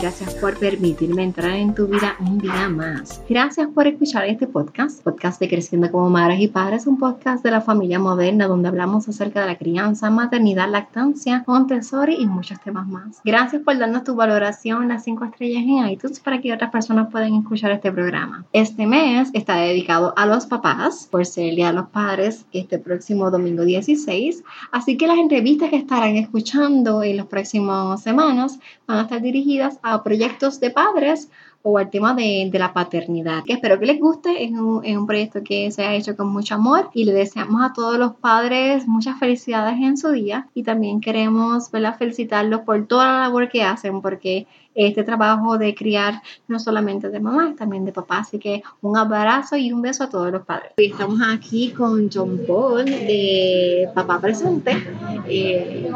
Gracias 0.00 0.34
por 0.36 0.56
permitirme 0.56 1.24
entrar 1.24 1.50
en 1.50 1.74
tu 1.74 1.86
vida 1.86 2.16
un 2.20 2.38
día 2.38 2.70
más. 2.70 3.22
Gracias 3.28 3.68
por 3.68 3.86
escuchar 3.86 4.24
este 4.24 4.46
podcast, 4.46 5.02
podcast 5.04 5.38
de 5.38 5.46
Creciendo 5.46 5.90
como 5.90 6.08
Madres 6.08 6.40
y 6.40 6.48
Padres, 6.48 6.86
un 6.86 6.98
podcast 6.98 7.44
de 7.44 7.50
la 7.50 7.60
familia 7.60 7.98
moderna 7.98 8.46
donde 8.46 8.68
hablamos 8.68 9.06
acerca 9.10 9.42
de 9.42 9.48
la 9.48 9.58
crianza, 9.58 10.08
maternidad, 10.08 10.70
lactancia, 10.70 11.44
Montessori 11.46 12.14
y 12.18 12.24
muchos 12.24 12.58
temas 12.60 12.88
más. 12.88 13.20
Gracias 13.26 13.60
por 13.62 13.76
darnos 13.76 14.04
tu 14.04 14.14
valoración, 14.14 14.88
las 14.88 15.04
5 15.04 15.22
estrellas 15.26 15.64
en 15.64 15.86
iTunes 15.90 16.18
para 16.18 16.40
que 16.40 16.54
otras 16.54 16.70
personas 16.70 17.08
puedan 17.10 17.34
escuchar 17.34 17.70
este 17.70 17.92
programa. 17.92 18.46
Este 18.54 18.86
mes 18.86 19.28
está 19.34 19.56
dedicado 19.56 20.14
a 20.16 20.24
los 20.24 20.46
papás 20.46 21.08
por 21.10 21.26
ser 21.26 21.50
el 21.50 21.56
Día 21.56 21.66
de 21.66 21.74
los 21.74 21.88
Padres 21.88 22.46
este 22.52 22.78
próximo 22.78 23.30
domingo 23.30 23.66
16, 23.66 24.44
así 24.72 24.96
que 24.96 25.06
las 25.06 25.18
entrevistas 25.18 25.68
que 25.68 25.76
estarán 25.76 26.16
escuchando 26.16 27.02
en 27.02 27.18
los 27.18 27.26
próximos 27.26 28.00
semanas 28.00 28.58
van 28.86 28.98
a 28.98 29.02
estar 29.02 29.20
dirigidas 29.20 29.78
a 29.82 29.89
proyectos 30.02 30.60
de 30.60 30.70
padres 30.70 31.30
o 31.62 31.76
al 31.76 31.90
tema 31.90 32.14
de, 32.14 32.48
de, 32.50 32.58
la 32.58 32.72
paternidad. 32.72 33.44
Que 33.44 33.54
espero 33.54 33.78
que 33.78 33.86
les 33.86 34.00
guste, 34.00 34.44
es 34.44 34.50
un, 34.52 34.84
es 34.84 34.96
un, 34.96 35.06
proyecto 35.06 35.42
que 35.44 35.70
se 35.70 35.84
ha 35.84 35.94
hecho 35.94 36.16
con 36.16 36.28
mucho 36.28 36.54
amor 36.54 36.90
y 36.94 37.04
le 37.04 37.12
deseamos 37.12 37.62
a 37.62 37.72
todos 37.72 37.98
los 37.98 38.14
padres 38.14 38.86
muchas 38.86 39.18
felicidades 39.18 39.74
en 39.80 39.98
su 39.98 40.10
día 40.10 40.48
y 40.54 40.62
también 40.62 41.00
queremos 41.00 41.70
¿verdad? 41.70 41.98
felicitarlos 41.98 42.62
por 42.62 42.86
toda 42.86 43.06
la 43.06 43.18
labor 43.20 43.48
que 43.48 43.62
hacen 43.62 44.00
porque 44.00 44.46
este 44.74 45.02
trabajo 45.02 45.58
de 45.58 45.74
criar 45.74 46.22
no 46.48 46.58
solamente 46.58 47.08
de 47.08 47.20
mamá, 47.20 47.54
también 47.56 47.84
de 47.84 47.92
papá. 47.92 48.18
Así 48.18 48.38
que 48.38 48.62
un 48.80 48.96
abrazo 48.96 49.56
y 49.56 49.72
un 49.72 49.82
beso 49.82 50.04
a 50.04 50.08
todos 50.08 50.30
los 50.30 50.44
padres. 50.44 50.72
Hoy 50.78 50.86
estamos 50.86 51.20
aquí 51.26 51.70
con 51.70 52.10
John 52.12 52.40
Paul 52.46 52.84
de 52.84 53.88
Papá 53.94 54.20
Presente. 54.20 54.76
Eh, 55.28 55.90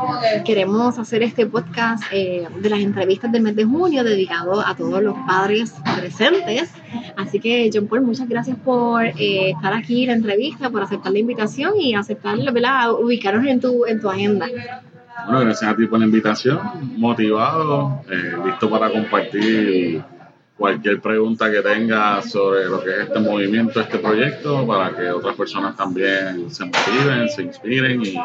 queremos 0.45 0.99
hacer 0.99 1.23
este 1.23 1.47
podcast 1.47 2.03
eh, 2.13 2.47
de 2.61 2.71
las 2.71 2.81
entrevistas 2.81 3.31
del 3.33 3.43
mes 3.43 3.57
de 3.57 3.65
junio 3.65 4.05
dedicado 4.05 4.61
a 4.61 4.75
todos 4.77 5.03
los 5.03 5.17
padres 5.27 5.75
presentes. 5.97 6.73
Así 7.17 7.41
que 7.41 7.71
John 7.73 7.87
Paul, 7.87 8.03
muchas 8.03 8.29
gracias 8.29 8.57
por 8.65 9.05
eh, 9.05 9.51
estar 9.51 9.73
aquí 9.73 10.03
en 10.03 10.09
la 10.09 10.15
entrevista, 10.15 10.71
por 10.71 10.83
aceptar 10.83 11.13
la 11.13 11.19
invitación 11.19 11.81
y 11.81 11.95
aceptar, 11.95 12.39
¿verdad? 12.53 12.93
ubicarnos 12.93 13.47
en 13.47 13.61
tu, 13.61 13.87
en 13.87 14.01
tu 14.01 14.09
agenda. 14.09 14.47
Bueno, 15.25 15.41
gracias 15.41 15.71
a 15.71 15.77
ti 15.77 15.87
por 15.87 15.99
la 15.99 16.05
invitación, 16.05 16.61
motivado, 16.99 18.03
eh, 18.11 18.35
listo 18.45 18.69
para 18.69 18.91
compartir 18.91 20.03
cualquier 20.57 21.01
pregunta 21.01 21.51
que 21.51 21.61
tengas 21.63 22.31
sobre 22.31 22.67
lo 22.67 22.83
que 22.83 22.91
es 22.91 22.99
este 23.09 23.19
movimiento, 23.21 23.81
este 23.81 23.99
proyecto, 23.99 24.67
para 24.67 24.95
que 24.95 25.11
otras 25.11 25.35
personas 25.35 25.77
también 25.77 26.51
se 26.51 26.65
motiven, 26.65 27.29
se 27.29 27.43
inspiren 27.43 28.03
y, 28.03 28.17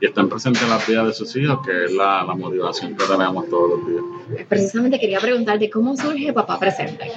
estén 0.00 0.30
presentes 0.30 0.62
en 0.62 0.70
la 0.70 0.78
vida 0.78 1.04
de 1.04 1.12
sus 1.12 1.36
hijos, 1.36 1.58
que 1.64 1.84
es 1.84 1.92
la, 1.92 2.24
la 2.24 2.34
motivación 2.34 2.96
que 2.96 3.04
tenemos 3.04 3.48
todos 3.50 3.78
los 3.78 3.88
días. 3.88 4.46
Precisamente 4.48 4.98
quería 4.98 5.20
preguntarte, 5.20 5.68
¿cómo 5.68 5.94
surge 5.94 6.32
Papá 6.32 6.58
Presente? 6.58 7.12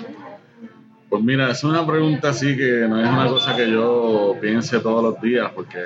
Pues 1.13 1.23
mira, 1.23 1.51
es 1.51 1.63
una 1.63 1.85
pregunta 1.85 2.29
así 2.29 2.57
que 2.57 2.87
no 2.89 2.99
es 2.99 3.07
una 3.07 3.27
cosa 3.27 3.55
que 3.55 3.69
yo 3.69 4.35
piense 4.41 4.79
todos 4.79 5.03
los 5.03 5.21
días, 5.21 5.51
porque 5.53 5.77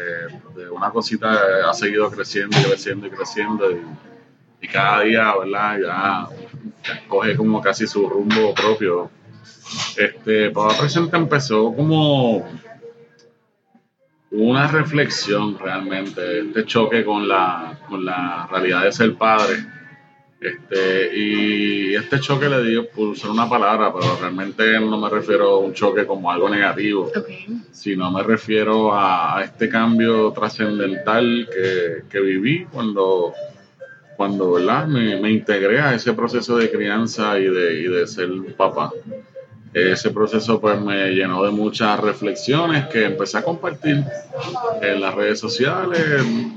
una 0.72 0.90
cosita 0.90 1.38
ha 1.70 1.74
seguido 1.74 2.10
creciendo 2.10 2.58
y 2.58 2.64
creciendo 2.64 3.08
y 3.08 3.10
creciendo 3.10 3.66
y, 4.62 4.68
cada 4.70 5.02
día, 5.02 5.34
¿verdad? 5.38 5.80
Ya, 5.84 6.98
coge 7.10 7.36
como 7.36 7.60
casi 7.60 7.86
su 7.88 8.08
rumbo 8.08 8.54
propio. 8.54 9.12
Este, 9.98 10.50
Papá 10.52 10.78
Presente 10.80 11.18
empezó 11.18 11.76
como 11.76 12.48
una 14.32 14.68
reflexión 14.68 15.60
realmente, 15.60 16.40
este 16.40 16.64
choque 16.64 17.04
con 17.04 17.28
la, 17.28 17.78
con 17.90 18.06
la 18.06 18.48
realidad 18.50 18.84
de 18.84 18.94
ser 18.94 19.16
padre 19.16 19.58
este, 20.40 21.18
y 21.18 21.96
este 21.96 22.20
choque 22.20 22.48
le 22.48 22.64
dio 22.64 22.88
por 22.90 23.10
usar 23.10 23.32
una 23.32 23.50
palabra, 23.50 23.92
pero 23.92 24.18
realmente 24.20 24.80
no 24.80 25.00
me 25.00 25.10
refiero 25.10 25.56
a 25.56 25.58
un 25.58 25.74
choque 25.74 26.06
como 26.06 26.30
algo 26.30 26.48
negativo, 26.48 27.12
sino 27.72 28.12
me 28.12 28.22
refiero 28.22 28.94
a, 28.94 29.42
este 29.44 29.68
cambio 29.68 30.32
trascendental 30.32 31.50
que, 31.52 32.04
que, 32.08 32.22
viví 32.22 32.66
cuando, 32.66 33.34
cuando 34.16 34.54
¿verdad? 34.54 34.86
Me, 34.86 35.20
me, 35.20 35.32
integré 35.32 35.80
a 35.80 35.96
ese 35.96 36.14
proceso 36.14 36.56
de 36.58 36.70
crianza 36.70 37.40
y 37.40 37.46
de, 37.46 37.82
y 37.82 37.88
de 37.88 38.06
ser 38.06 38.30
papá. 38.56 38.92
Ese 39.78 40.10
proceso 40.10 40.60
pues 40.60 40.82
me 40.82 41.10
llenó 41.12 41.44
de 41.44 41.52
muchas 41.52 42.00
reflexiones 42.00 42.88
que 42.88 43.06
empecé 43.06 43.38
a 43.38 43.44
compartir 43.44 44.04
en 44.82 45.02
las 45.02 45.14
redes 45.14 45.40
sociales 45.40 46.02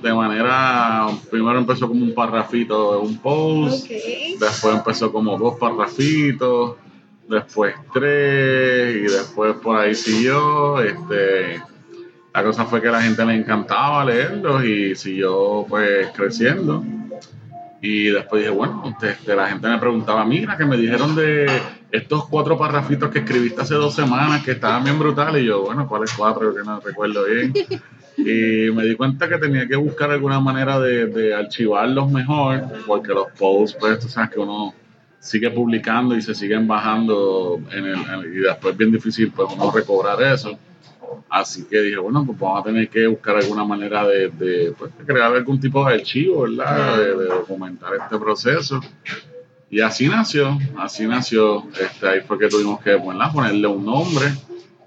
de 0.03 0.15
manera, 0.15 1.07
primero 1.31 1.59
empezó 1.59 1.87
como 1.87 2.03
un 2.03 2.15
parrafito 2.15 2.93
de 2.93 2.99
un 2.99 3.19
post, 3.19 3.87
después 3.89 4.75
empezó 4.75 5.13
como 5.13 5.37
dos 5.37 5.59
parrafitos, 5.59 6.77
después 7.29 7.75
tres 7.93 8.97
y 8.97 9.03
después 9.03 9.55
por 9.57 9.77
ahí 9.77 9.95
siguió. 9.95 10.81
Este, 10.81 11.63
la 12.33 12.43
cosa 12.43 12.65
fue 12.65 12.81
que 12.81 12.89
a 12.89 12.93
la 12.93 13.03
gente 13.03 13.25
le 13.27 13.35
encantaba 13.35 14.05
leerlos 14.05 14.65
y 14.65 14.95
siguió 14.95 15.67
pues 15.69 16.09
creciendo. 16.15 16.83
Y 17.83 18.11
después 18.11 18.43
dije, 18.43 18.55
bueno, 18.55 18.95
este, 19.03 19.35
la 19.35 19.49
gente 19.49 19.69
me 19.69 19.79
preguntaba, 19.79 20.25
mira, 20.25 20.57
que 20.57 20.65
me 20.65 20.77
dijeron 20.77 21.15
de 21.17 21.47
estos 21.93 22.29
cuatro 22.29 22.59
parrafitos 22.59 23.11
que 23.11 23.21
escribiste 23.21 23.63
hace 23.63 23.75
dos 23.75 23.95
semanas 23.95 24.45
que 24.45 24.53
estaban 24.53 24.85
bien 24.85 24.99
brutales. 24.99 25.43
Y 25.43 25.47
yo, 25.47 25.63
bueno, 25.63 25.89
¿cuáles 25.89 26.13
cuatro? 26.13 26.55
Que 26.55 26.63
no 26.63 26.81
recuerdo 26.81 27.25
bien. 27.25 27.53
Y 28.17 28.71
me 28.73 28.85
di 28.85 28.97
cuenta 28.97 29.29
que 29.29 29.39
tenía 29.39 29.67
que 29.67 29.77
buscar 29.77 30.11
alguna 30.11 30.41
manera 30.41 30.79
de, 30.79 31.07
de 31.07 31.35
archivarlos 31.35 32.11
mejor, 32.11 32.65
porque 32.87 33.15
los 33.15 33.29
posts, 33.39 33.77
pues 33.81 33.99
tú 33.99 34.09
sabes 34.09 34.31
que 34.31 34.41
uno 34.41 34.75
sigue 35.21 35.51
publicando 35.51 36.17
y 36.17 36.23
se 36.23 36.35
siguen 36.35 36.67
bajando 36.67 37.61
en 37.71 37.85
el, 37.87 38.35
y 38.35 38.41
después 38.41 38.73
es 38.73 38.79
bien 38.79 38.91
difícil 38.91 39.31
pues 39.31 39.49
uno 39.55 39.71
recobrar 39.71 40.21
eso. 40.23 40.59
Así 41.29 41.65
que 41.65 41.81
dije, 41.81 41.99
bueno, 41.99 42.25
pues 42.25 42.39
vamos 42.39 42.61
a 42.61 42.65
tener 42.65 42.89
que 42.89 43.07
buscar 43.07 43.37
alguna 43.37 43.65
manera 43.65 44.07
de, 44.07 44.29
de, 44.31 44.75
pues, 44.77 44.93
crear 45.07 45.33
algún 45.33 45.61
tipo 45.61 45.85
de 45.85 45.95
archivo, 45.95 46.43
¿verdad? 46.43 46.99
De, 46.99 47.17
de, 47.17 47.25
documentar 47.27 47.93
este 47.95 48.19
proceso. 48.19 48.81
Y 49.71 49.81
así 49.81 50.09
nació, 50.09 50.59
así 50.77 51.07
nació. 51.07 51.65
Este, 51.81 52.09
ahí 52.09 52.21
fue 52.23 52.39
que 52.39 52.49
tuvimos 52.49 52.81
que 52.81 52.99
ponerle 52.99 53.69
un 53.69 53.85
nombre, 53.85 54.27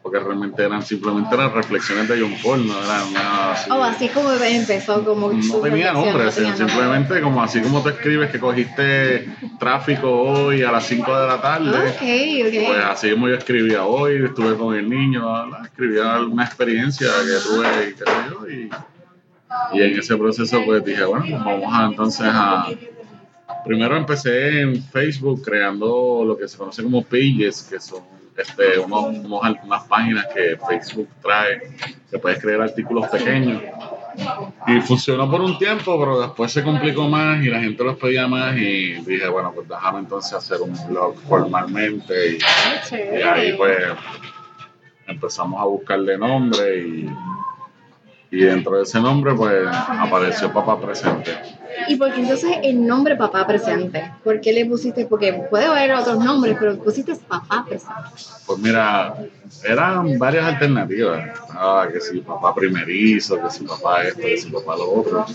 porque 0.01 0.19
realmente 0.19 0.61
eran 0.61 0.83
simplemente 0.83 1.37
las 1.37 1.53
reflexiones 1.53 2.09
de 2.09 2.19
John 2.19 2.35
Paul, 2.43 2.67
no 2.67 2.73
eran 2.83 3.13
nada 3.13 3.53
así. 3.53 3.69
Oh, 3.71 3.81
así 3.81 4.09
como 4.09 4.33
empezó, 4.33 5.05
como. 5.05 5.31
No 5.31 5.57
tenía 5.59 5.93
nombre, 5.93 6.29
simplemente 6.29 7.21
como 7.21 7.41
así 7.41 7.61
como 7.61 7.81
tú 7.81 7.89
escribes 7.89 8.29
que 8.29 8.39
cogiste 8.41 9.29
tráfico 9.57 10.11
hoy 10.11 10.63
a 10.63 10.71
las 10.73 10.85
5 10.85 11.17
de 11.17 11.27
la 11.27 11.41
tarde. 11.41 11.69
Ok, 11.69 12.47
ok. 12.47 12.67
Pues 12.67 12.83
así 12.83 13.11
como 13.11 13.29
yo 13.29 13.35
escribía 13.35 13.85
hoy, 13.85 14.25
estuve 14.25 14.57
con 14.57 14.75
el 14.75 14.89
niño, 14.89 15.23
escribía 15.63 16.19
una 16.19 16.43
experiencia 16.43 17.07
que 17.07 17.41
tuve 17.41 17.89
y 17.89 17.93
creo 17.93 18.49
y, 18.51 18.69
y 19.77 19.81
en 19.81 19.97
ese 19.97 20.17
proceso 20.17 20.61
pues 20.65 20.83
dije, 20.83 21.05
bueno, 21.05 21.25
pues 21.29 21.41
vamos 21.45 21.73
a 21.73 21.85
entonces 21.85 22.27
a 22.29 22.67
Primero 23.65 23.95
empecé 23.95 24.61
en 24.61 24.83
Facebook 24.83 25.41
creando 25.43 26.23
lo 26.25 26.37
que 26.37 26.47
se 26.47 26.57
conoce 26.57 26.83
como 26.83 27.03
pages, 27.03 27.67
que 27.69 27.79
son 27.79 28.03
este, 28.37 28.79
unos, 28.79 29.17
unas 29.63 29.83
páginas 29.87 30.27
que 30.33 30.57
Facebook 30.67 31.07
trae, 31.21 31.61
se 32.09 32.19
puede 32.19 32.35
escribir 32.35 32.61
artículos 32.61 33.07
pequeños. 33.07 33.61
Y 34.67 34.79
funcionó 34.81 35.29
por 35.29 35.41
un 35.41 35.57
tiempo, 35.57 35.99
pero 35.99 36.21
después 36.21 36.51
se 36.51 36.63
complicó 36.63 37.07
más 37.07 37.43
y 37.43 37.49
la 37.49 37.59
gente 37.59 37.83
los 37.83 37.97
pedía 37.97 38.27
más 38.27 38.55
y 38.57 38.93
dije, 39.01 39.27
bueno, 39.27 39.51
pues 39.53 39.67
déjame 39.67 39.99
entonces 39.99 40.33
hacer 40.33 40.61
un 40.61 40.75
blog 40.87 41.15
formalmente 41.27 42.33
y, 42.33 42.37
y 42.93 43.21
ahí 43.21 43.53
pues 43.53 43.77
empezamos 45.07 45.59
a 45.59 45.65
buscarle 45.65 46.17
nombre 46.17 46.77
y 46.77 47.09
y 48.33 48.45
dentro 48.45 48.77
de 48.77 48.81
ese 48.81 48.99
nombre, 48.99 49.35
pues 49.35 49.67
apareció 49.67 50.51
Papá 50.51 50.81
Presente. 50.81 51.37
¿Y 51.87 51.95
por 51.95 52.13
qué 52.13 52.21
entonces 52.21 52.51
el 52.63 52.85
nombre 52.85 53.15
Papá 53.15 53.45
Presente? 53.45 54.11
¿Por 54.23 54.41
qué 54.41 54.53
le 54.53 54.65
pusiste? 54.65 55.05
Porque 55.05 55.33
puede 55.49 55.65
haber 55.65 55.93
otros 55.93 56.19
nombres, 56.19 56.57
pero 56.59 56.77
pusiste 56.77 57.15
Papá 57.15 57.65
Presente. 57.67 57.93
Pues 58.45 58.59
mira, 58.59 59.15
eran 59.63 60.17
varias 60.17 60.45
alternativas. 60.45 61.39
Ah, 61.49 61.87
que 61.91 61.99
si 61.99 62.19
Papá 62.19 62.53
Primerizo, 62.53 63.41
que 63.41 63.49
si 63.49 63.65
Papá 63.65 64.03
esto, 64.03 64.21
que 64.21 64.37
si 64.37 64.49
Papá 64.49 64.75
lo 64.75 64.91
otro. 64.91 65.25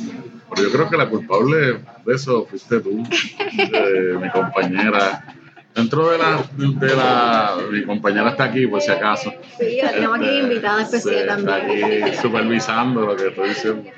Pero 0.51 0.63
yo 0.63 0.73
creo 0.73 0.91
que 0.91 0.97
la 0.97 1.09
culpable 1.09 1.81
de 2.05 2.15
eso 2.15 2.47
fuiste 2.47 2.81
tú, 2.81 3.03
de 3.03 4.19
mi 4.19 4.31
compañera 4.31 5.37
Dentro 5.79 6.11
de 6.11 6.19
la, 6.19 6.45
de 6.57 6.97
la. 6.97 7.57
Mi 7.71 7.85
compañera 7.85 8.31
está 8.31 8.45
aquí, 8.45 8.67
por 8.67 8.81
si 8.81 8.91
acaso. 8.91 9.33
Sí, 9.61 9.79
la 9.81 9.93
tenemos 9.93 10.19
aquí 10.19 10.27
este, 10.27 10.41
invitada 10.41 10.83
especial 10.83 11.27
también. 11.27 11.93
Está 11.93 12.07
aquí 12.07 12.17
supervisando 12.17 13.07
lo 13.07 13.15
que 13.15 13.29
estoy 13.29 13.51
diciendo. 13.51 13.91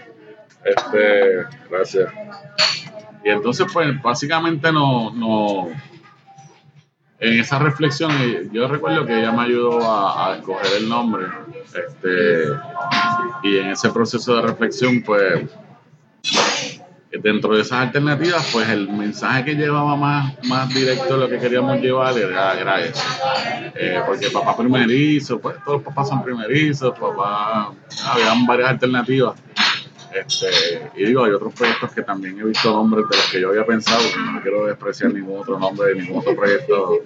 Este, 0.65 1.47
gracias. 1.71 2.13
Y 3.25 3.31
entonces, 3.31 3.67
pues, 3.73 4.01
básicamente 4.03 4.73
no, 4.73 5.11
no. 5.13 5.69
En 7.19 7.39
esa 7.39 7.59
reflexión, 7.59 8.11
yo 8.51 8.67
recuerdo 8.67 9.05
que 9.05 9.19
ella 9.19 9.31
me 9.31 9.43
ayudó 9.43 9.83
a, 9.83 10.33
a 10.33 10.37
escoger 10.37 10.73
el 10.79 10.89
nombre. 10.89 11.27
Este, 11.65 12.45
y 13.43 13.59
en 13.59 13.69
ese 13.69 13.91
proceso 13.91 14.37
de 14.37 14.43
reflexión, 14.43 15.03
pues 15.03 15.45
dentro 17.19 17.55
de 17.57 17.63
esas 17.63 17.81
alternativas, 17.81 18.49
pues 18.53 18.69
el 18.69 18.89
mensaje 18.89 19.45
que 19.45 19.55
llevaba 19.55 19.97
más, 19.97 20.35
más 20.45 20.69
directo 20.73 21.17
lo 21.17 21.29
que 21.29 21.39
queríamos 21.39 21.81
llevar 21.81 22.17
era, 22.17 22.81
eso. 22.81 23.03
Eh, 23.75 24.01
porque 24.07 24.31
papá 24.31 24.57
primerizo, 24.57 25.41
pues 25.41 25.57
todos 25.65 25.79
los 25.79 25.83
papás 25.83 26.09
son 26.09 26.23
primerizos, 26.23 26.97
papá, 26.99 27.73
habían 28.07 28.47
varias 28.47 28.71
alternativas. 28.71 29.35
Este, 30.15 30.91
y 30.97 31.05
digo, 31.05 31.25
hay 31.25 31.33
otros 31.33 31.55
proyectos 31.55 31.93
que 31.93 32.03
también 32.03 32.39
he 32.39 32.45
visto 32.45 32.71
nombres 32.73 33.05
de 33.09 33.17
los 33.17 33.31
que 33.31 33.41
yo 33.41 33.51
había 33.51 33.65
pensado, 33.65 34.03
no 34.33 34.43
quiero 34.43 34.67
despreciar 34.67 35.13
ningún 35.13 35.41
otro 35.41 35.59
nombre 35.59 35.95
de 35.95 36.03
ningún 36.03 36.19
otro 36.19 36.35
proyecto, 36.35 37.05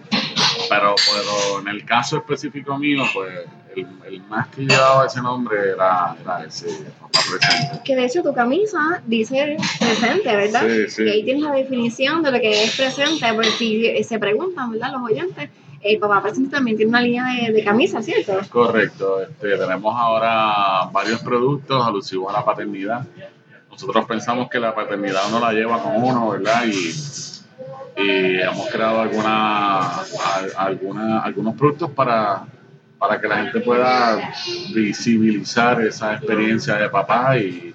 pero, 0.68 0.94
pero 0.94 1.60
en 1.60 1.68
el 1.68 1.84
caso 1.84 2.18
específico 2.18 2.78
mío, 2.78 3.02
pues 3.12 3.30
el, 3.76 4.22
más 4.28 4.48
que 4.48 4.62
llevaba 4.62 5.06
ese 5.06 5.20
nombre 5.20 5.56
era, 5.72 6.16
era 6.20 6.44
ese 6.44 6.68
papá 7.00 7.18
presente. 7.30 7.80
Que 7.84 7.96
de 7.96 8.04
hecho 8.06 8.22
tu 8.22 8.32
camisa 8.32 9.02
dice 9.06 9.56
presente, 9.78 10.36
¿verdad? 10.36 10.62
Sí, 10.66 10.90
sí. 10.90 11.02
Y 11.04 11.08
ahí 11.10 11.24
tienes 11.24 11.42
la 11.42 11.52
definición 11.52 12.22
de 12.22 12.32
lo 12.32 12.40
que 12.40 12.64
es 12.64 12.76
presente, 12.76 13.26
porque 13.34 13.50
si 13.50 14.04
se 14.04 14.18
preguntan, 14.18 14.70
¿verdad? 14.70 14.92
Los 14.92 15.10
oyentes, 15.10 15.50
el 15.84 15.98
papá 15.98 16.22
presente 16.22 16.50
también 16.56 16.76
tiene 16.76 16.90
una 16.90 17.00
línea 17.00 17.24
de, 17.26 17.52
de 17.52 17.64
camisas, 17.64 18.04
¿cierto? 18.04 18.38
Correcto. 18.50 19.20
Este, 19.20 19.56
tenemos 19.56 19.94
ahora 19.96 20.88
varios 20.90 21.20
productos 21.20 21.86
alusivos 21.86 22.34
a 22.34 22.38
la 22.38 22.44
paternidad. 22.44 23.06
Nosotros 23.70 24.06
pensamos 24.06 24.48
que 24.48 24.58
la 24.58 24.74
paternidad 24.74 25.22
uno 25.28 25.40
la 25.40 25.52
lleva 25.52 25.82
con 25.82 26.02
uno, 26.02 26.30
¿verdad? 26.30 26.64
Y, 26.66 27.14
hemos 27.96 28.68
creado 28.70 29.02
alguna, 29.02 30.02
algunos 31.22 31.54
productos 31.54 31.90
para 31.90 32.44
para 32.98 33.20
que 33.20 33.28
la 33.28 33.36
gente 33.36 33.60
pueda 33.60 34.32
visibilizar 34.74 35.80
esa 35.82 36.14
experiencia 36.14 36.76
de 36.76 36.88
papá 36.88 37.36
y 37.36 37.74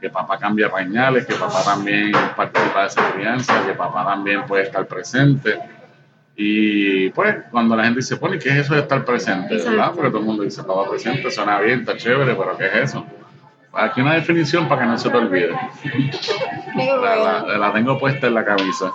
que 0.00 0.08
papá 0.08 0.38
cambia 0.38 0.70
pañales, 0.70 1.26
que 1.26 1.34
papá 1.34 1.62
también 1.62 2.12
participa 2.34 2.80
de 2.80 2.86
esa 2.86 3.12
crianza, 3.12 3.66
que 3.66 3.74
papá 3.74 4.06
también 4.06 4.46
puede 4.46 4.62
estar 4.64 4.86
presente. 4.86 5.60
Y 6.42 7.10
pues 7.10 7.36
cuando 7.50 7.76
la 7.76 7.84
gente 7.84 7.98
dice, 7.98 8.14
¿y 8.14 8.38
qué 8.38 8.48
es 8.48 8.56
eso 8.56 8.72
de 8.72 8.80
estar 8.80 9.04
presente? 9.04 9.56
¿verdad? 9.56 9.92
Porque 9.94 10.08
todo 10.08 10.20
el 10.20 10.24
mundo 10.24 10.42
dice, 10.42 10.62
papá 10.62 10.88
presente, 10.88 11.30
suena 11.30 11.60
bien, 11.60 11.80
está 11.80 11.98
chévere, 11.98 12.34
pero 12.34 12.56
¿qué 12.56 12.64
es 12.64 12.74
eso? 12.76 13.04
Pues, 13.70 13.84
aquí 13.84 14.00
una 14.00 14.14
definición 14.14 14.66
para 14.66 14.80
que 14.80 14.88
no 14.88 14.96
se 14.96 15.10
te 15.10 15.16
olvide. 15.18 15.52
la 16.74 17.72
tengo 17.74 17.98
puesta 17.98 18.28
en 18.28 18.34
la 18.34 18.44
camisa. 18.46 18.90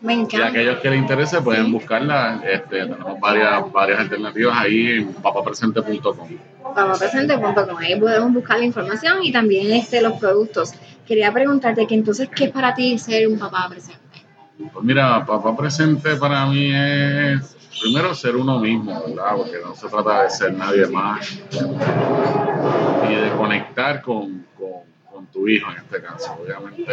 Me 0.00 0.14
encanta. 0.14 0.38
Y 0.38 0.40
aquellos 0.40 0.78
que 0.78 0.88
les 0.88 0.98
interese 0.98 1.42
pueden 1.42 1.70
buscarla. 1.70 2.40
Este, 2.50 2.86
tenemos 2.86 3.20
varias, 3.20 3.70
varias 3.70 4.00
alternativas 4.00 4.56
ahí 4.56 4.92
en 4.92 5.12
papapresente.com. 5.12 6.28
Papapresente.com, 6.74 7.76
ahí 7.80 8.00
podemos 8.00 8.32
buscar 8.32 8.60
la 8.60 8.64
información 8.64 9.18
y 9.22 9.30
también 9.30 9.72
este, 9.72 10.00
los 10.00 10.14
productos. 10.14 10.72
Quería 11.06 11.30
preguntarte 11.34 11.86
que 11.86 11.94
entonces, 11.94 12.30
¿qué 12.34 12.44
es 12.44 12.50
para 12.50 12.74
ti 12.74 12.98
ser 12.98 13.28
un 13.28 13.38
papá 13.38 13.66
presente? 13.68 13.97
Pues 14.58 14.84
mira, 14.84 15.24
papá 15.24 15.56
presente 15.56 16.16
para 16.16 16.46
mí 16.46 16.70
es 16.74 17.56
primero 17.80 18.14
ser 18.14 18.36
uno 18.36 18.58
mismo, 18.58 19.04
¿verdad? 19.06 19.36
Porque 19.36 19.58
no 19.64 19.74
se 19.74 19.88
trata 19.88 20.24
de 20.24 20.30
ser 20.30 20.52
nadie 20.52 20.86
más 20.86 21.38
y 23.08 23.14
de 23.14 23.30
conectar 23.36 24.02
con, 24.02 24.44
con, 24.58 25.26
tu 25.32 25.46
hijo 25.46 25.70
en 25.70 25.76
este 25.78 26.00
caso. 26.00 26.38
Obviamente 26.42 26.92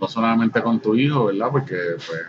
no 0.00 0.08
solamente 0.08 0.60
con 0.62 0.80
tu 0.80 0.94
hijo, 0.94 1.26
¿verdad? 1.26 1.48
Porque 1.50 1.76
pues, 2.06 2.20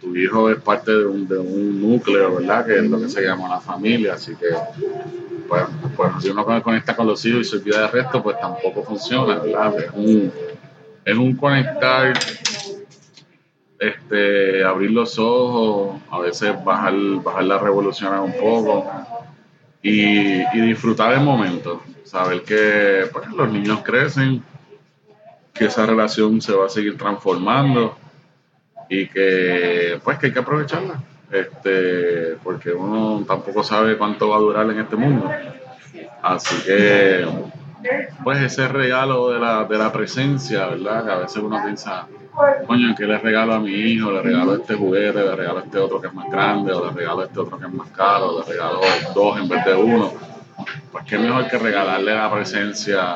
tu 0.00 0.14
hijo 0.14 0.50
es 0.50 0.60
parte 0.60 0.92
de 0.92 1.06
un, 1.06 1.26
de 1.26 1.38
un 1.38 1.80
núcleo, 1.80 2.36
¿verdad? 2.36 2.66
Que 2.66 2.78
es 2.78 2.84
lo 2.84 3.00
que 3.00 3.08
se 3.08 3.22
llama 3.22 3.48
la 3.48 3.60
familia, 3.60 4.14
así 4.14 4.36
que 4.36 4.48
pues, 5.48 5.62
pues 5.96 6.12
si 6.20 6.28
uno 6.30 6.44
conecta 6.62 6.94
con 6.94 7.06
los 7.06 7.24
hijos 7.24 7.40
y 7.40 7.44
se 7.44 7.56
olvida 7.56 7.82
del 7.82 7.92
resto, 7.92 8.22
pues 8.22 8.38
tampoco 8.38 8.84
funciona, 8.84 9.38
¿verdad? 9.38 9.80
Es 9.80 9.90
un, 9.94 10.32
es 11.04 11.16
un 11.16 11.36
conectar, 11.36 12.12
este, 13.78 14.64
abrir 14.64 14.90
los 14.90 15.18
ojos, 15.18 16.00
a 16.10 16.18
veces 16.20 16.52
bajar, 16.64 16.94
bajar 17.22 17.44
la 17.44 17.58
revolución 17.58 18.18
un 18.18 18.32
poco 18.32 18.90
y, 19.82 20.40
y 20.40 20.60
disfrutar 20.60 21.12
el 21.12 21.20
momento, 21.20 21.82
saber 22.04 22.42
que 22.42 23.06
pues, 23.12 23.28
los 23.28 23.52
niños 23.52 23.80
crecen 23.82 24.42
que 25.52 25.66
esa 25.66 25.86
relación 25.86 26.40
se 26.40 26.52
va 26.52 26.66
a 26.66 26.68
seguir 26.68 26.96
transformando 26.96 27.96
y 28.88 29.08
que 29.08 29.98
pues 30.04 30.18
que 30.18 30.26
hay 30.26 30.32
que 30.32 30.38
aprovecharla 30.38 31.02
este 31.30 32.36
porque 32.42 32.72
uno 32.72 33.24
tampoco 33.26 33.64
sabe 33.64 33.96
cuánto 33.98 34.28
va 34.28 34.36
a 34.36 34.40
durar 34.40 34.70
en 34.70 34.78
este 34.78 34.96
mundo. 34.96 35.30
Así 36.22 36.62
que 36.64 37.26
pues 38.22 38.42
ese 38.42 38.68
regalo 38.68 39.30
de 39.30 39.40
la, 39.40 39.64
de 39.64 39.78
la 39.78 39.92
presencia 39.92 40.66
verdad 40.66 41.04
que 41.04 41.12
a 41.12 41.16
veces 41.16 41.42
uno 41.42 41.60
piensa 41.62 42.06
coño 42.66 42.94
que 42.94 43.06
le 43.06 43.18
regalo 43.18 43.54
a 43.54 43.60
mi 43.60 43.70
hijo 43.70 44.10
le 44.10 44.22
regalo 44.22 44.54
este 44.56 44.74
juguete 44.74 45.22
le 45.22 45.36
regalo 45.36 45.60
este 45.60 45.78
otro 45.78 46.00
que 46.00 46.08
es 46.08 46.14
más 46.14 46.30
grande 46.30 46.72
o 46.72 46.86
le 46.86 46.92
regalo 46.92 47.24
este 47.24 47.40
otro 47.40 47.58
que 47.58 47.66
es 47.66 47.72
más 47.72 47.88
caro 47.90 48.38
le 48.38 48.52
regalo 48.52 48.80
dos 49.14 49.38
en 49.38 49.48
vez 49.48 49.64
de 49.64 49.74
uno 49.74 50.12
pues 50.92 51.04
qué 51.04 51.18
mejor 51.18 51.48
que 51.48 51.58
regalarle 51.58 52.14
la 52.14 52.30
presencia 52.30 53.14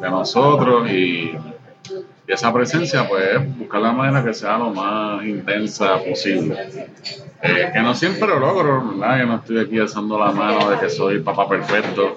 de 0.00 0.10
nosotros 0.10 0.90
y 0.90 1.34
y 2.30 2.32
esa 2.32 2.52
presencia, 2.52 3.08
pues, 3.08 3.58
buscar 3.58 3.80
la 3.80 3.90
manera 3.90 4.24
que 4.24 4.32
sea 4.32 4.56
lo 4.56 4.70
más 4.70 5.24
intensa 5.24 5.98
posible. 5.98 6.56
Eh, 7.42 7.70
que 7.72 7.80
no 7.80 7.92
siempre 7.92 8.28
lo 8.28 8.38
logro, 8.38 8.88
¿verdad? 8.90 9.18
Yo 9.18 9.26
no 9.26 9.36
estoy 9.36 9.58
aquí 9.58 9.80
alzando 9.80 10.16
la 10.16 10.30
mano 10.30 10.70
de 10.70 10.78
que 10.78 10.88
soy 10.88 11.18
papá 11.20 11.48
perfecto, 11.48 12.16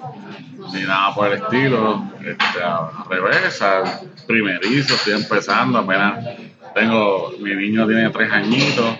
ni 0.72 0.82
nada 0.82 1.14
por 1.14 1.28
el 1.28 1.42
estilo. 1.42 2.04
Este, 2.20 2.62
al 2.62 3.08
revés, 3.08 3.62
primerizo, 4.26 4.94
estoy 4.94 5.14
empezando, 5.14 5.78
apenas 5.78 6.24
tengo, 6.74 7.32
mi 7.40 7.54
niño 7.54 7.86
tiene 7.86 8.10
tres 8.10 8.32
añitos, 8.32 8.96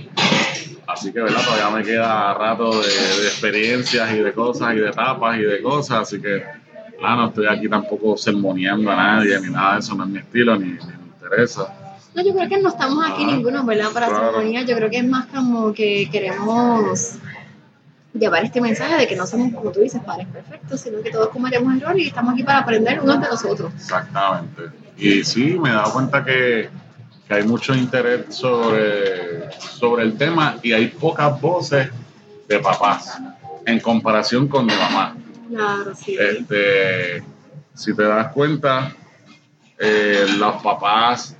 así 0.87 1.12
que, 1.12 1.20
¿verdad? 1.20 1.43
Todavía 1.43 1.70
me 1.70 1.82
queda 1.82 2.34
rato 2.34 2.70
de, 2.81 2.88
de 2.88 3.28
experiencias 3.28 4.12
y 4.12 4.19
de 4.19 4.32
cosas 4.32 4.75
y 4.75 4.78
de 4.78 4.90
etapas 4.90 5.38
y 5.38 5.43
de 5.43 5.62
cosas, 5.62 6.02
así 6.02 6.20
que, 6.20 6.44
no 7.00 7.26
estoy 7.26 7.46
aquí 7.46 7.69
tampoco 7.69 8.17
sermoneando 8.17 8.90
a 8.90 8.96
nadie, 8.96 9.38
ni 9.40 9.50
nada 9.50 9.75
de 9.75 9.81
eso, 9.81 9.94
no 9.94 10.05
es 10.05 10.10
mi 10.10 10.19
estilo, 10.19 10.56
ni 10.56 10.78
no, 12.14 12.22
yo 12.22 12.32
creo 12.32 12.49
que 12.49 12.58
no 12.60 12.69
estamos 12.69 13.05
aquí 13.10 13.25
ninguno, 13.25 13.64
¿verdad? 13.64 13.90
Para 13.93 14.06
claro. 14.06 14.43
Yo 14.43 14.76
creo 14.76 14.90
que 14.90 14.99
es 14.99 15.06
más 15.06 15.26
como 15.26 15.72
que 15.72 16.08
queremos 16.12 17.17
llevar 18.14 18.44
este 18.44 18.61
mensaje 18.61 18.96
de 18.96 19.06
que 19.06 19.16
no 19.16 19.26
somos, 19.26 19.52
como 19.52 19.70
tú 19.72 19.81
dices, 19.81 20.00
padres 20.02 20.28
perfectos, 20.28 20.81
sino 20.81 21.02
que 21.02 21.11
todos 21.11 21.28
cometemos 21.28 21.76
errores 21.76 22.05
y 22.05 22.08
estamos 22.08 22.34
aquí 22.34 22.44
para 22.44 22.60
aprender 22.60 23.00
unos 23.00 23.20
de 23.20 23.29
los 23.29 23.44
otros. 23.44 23.72
Exactamente. 23.74 24.62
Y 24.96 25.24
sí, 25.24 25.58
me 25.58 25.70
he 25.70 25.72
dado 25.72 25.93
cuenta 25.93 26.24
que, 26.24 26.70
que, 27.27 27.34
hay 27.34 27.43
mucho 27.43 27.74
interés 27.74 28.34
sobre, 28.34 29.50
sobre 29.58 30.05
el 30.05 30.17
tema 30.17 30.56
y 30.62 30.72
hay 30.72 30.89
pocas 30.89 31.41
voces 31.41 31.91
de 32.48 32.58
papás 32.60 33.19
en 33.67 33.81
comparación 33.81 34.46
con 34.46 34.67
de 34.69 34.77
mamá. 34.77 35.17
Claro, 35.48 35.94
sí. 35.94 36.17
Este, 36.19 37.22
si 37.74 37.94
te 37.94 38.03
das 38.05 38.32
cuenta, 38.32 38.94
eh, 39.79 40.24
los 40.39 40.62
papás 40.62 41.36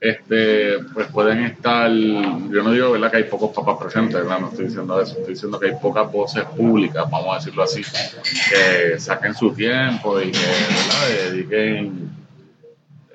este, 0.00 0.78
pues 0.94 1.08
pueden 1.08 1.44
estar, 1.44 1.90
yo 1.90 2.62
no 2.62 2.72
digo 2.72 2.92
¿verdad? 2.92 3.10
que 3.10 3.18
hay 3.18 3.24
pocos 3.24 3.50
papás 3.54 3.76
presentes, 3.78 4.24
no 4.24 4.48
estoy 4.48 4.66
diciendo 4.66 4.98
eso, 4.98 5.18
estoy 5.18 5.34
diciendo 5.34 5.60
que 5.60 5.66
hay 5.66 5.74
pocas 5.80 6.10
voces 6.10 6.44
públicas, 6.44 7.04
vamos 7.10 7.34
a 7.34 7.38
decirlo 7.38 7.62
así, 7.62 7.82
que 7.82 8.98
saquen 8.98 9.34
su 9.34 9.52
tiempo 9.52 10.18
y 10.18 10.32
que 10.32 11.30
dediquen 11.30 12.10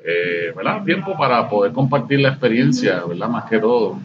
eh, 0.06 0.54
¿verdad? 0.56 0.84
tiempo 0.84 1.18
para 1.18 1.50
poder 1.50 1.74
compartir 1.74 2.20
la 2.20 2.30
experiencia, 2.30 3.04
¿verdad? 3.04 3.30
más 3.30 3.46
que 3.46 3.58
todo. 3.58 3.98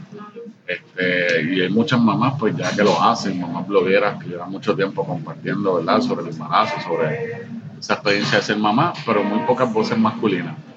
Este, 0.66 1.42
y 1.52 1.60
hay 1.60 1.68
muchas 1.68 2.00
mamás 2.00 2.34
pues 2.38 2.56
ya 2.56 2.74
que 2.74 2.82
lo 2.82 3.02
hacen, 3.02 3.38
mamás 3.40 3.66
blogueras 3.66 4.22
que 4.22 4.30
llevan 4.30 4.50
mucho 4.50 4.74
tiempo 4.74 5.04
compartiendo 5.04 5.74
¿verdad? 5.74 6.00
sobre 6.00 6.22
el 6.22 6.32
embarazo, 6.32 6.80
sobre 6.80 7.42
esa 7.78 7.94
experiencia 7.94 8.38
de 8.38 8.44
ser 8.44 8.56
mamá, 8.56 8.94
pero 9.04 9.22
muy 9.22 9.40
pocas 9.40 9.70
voces 9.70 9.98
masculinas. 9.98 10.69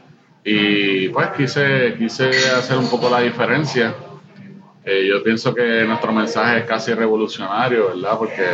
Y 0.44 1.10
pues 1.10 1.30
quise, 1.38 1.96
quise 1.98 2.30
hacer 2.30 2.78
un 2.78 2.88
poco 2.88 3.10
la 3.10 3.22
diferencia. 3.22 3.96
Eh, 4.86 5.08
yo 5.08 5.24
pienso 5.24 5.54
que 5.54 5.86
nuestro 5.86 6.12
mensaje 6.12 6.60
es 6.60 6.66
casi 6.66 6.94
revolucionario, 6.94 7.88
¿verdad? 7.88 8.18
Porque 8.18 8.46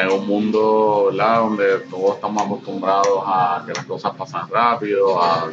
en 0.00 0.10
un 0.10 0.26
mundo. 0.26 1.10
Donde 1.12 1.80
todos 1.90 2.16
estamos 2.16 2.42
acostumbrados 2.42 3.22
a 3.24 3.62
que 3.66 3.72
las 3.72 3.84
cosas 3.84 4.14
pasan 4.16 4.48
rápido, 4.48 5.22
a 5.22 5.50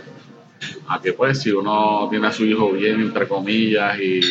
a 0.88 1.02
que 1.02 1.14
pues 1.14 1.42
si 1.42 1.52
uno 1.52 2.08
tiene 2.10 2.28
a 2.28 2.32
su 2.32 2.46
hijo 2.46 2.72
bien, 2.72 3.02
entre 3.02 3.28
comillas, 3.28 4.00
y 4.00 4.22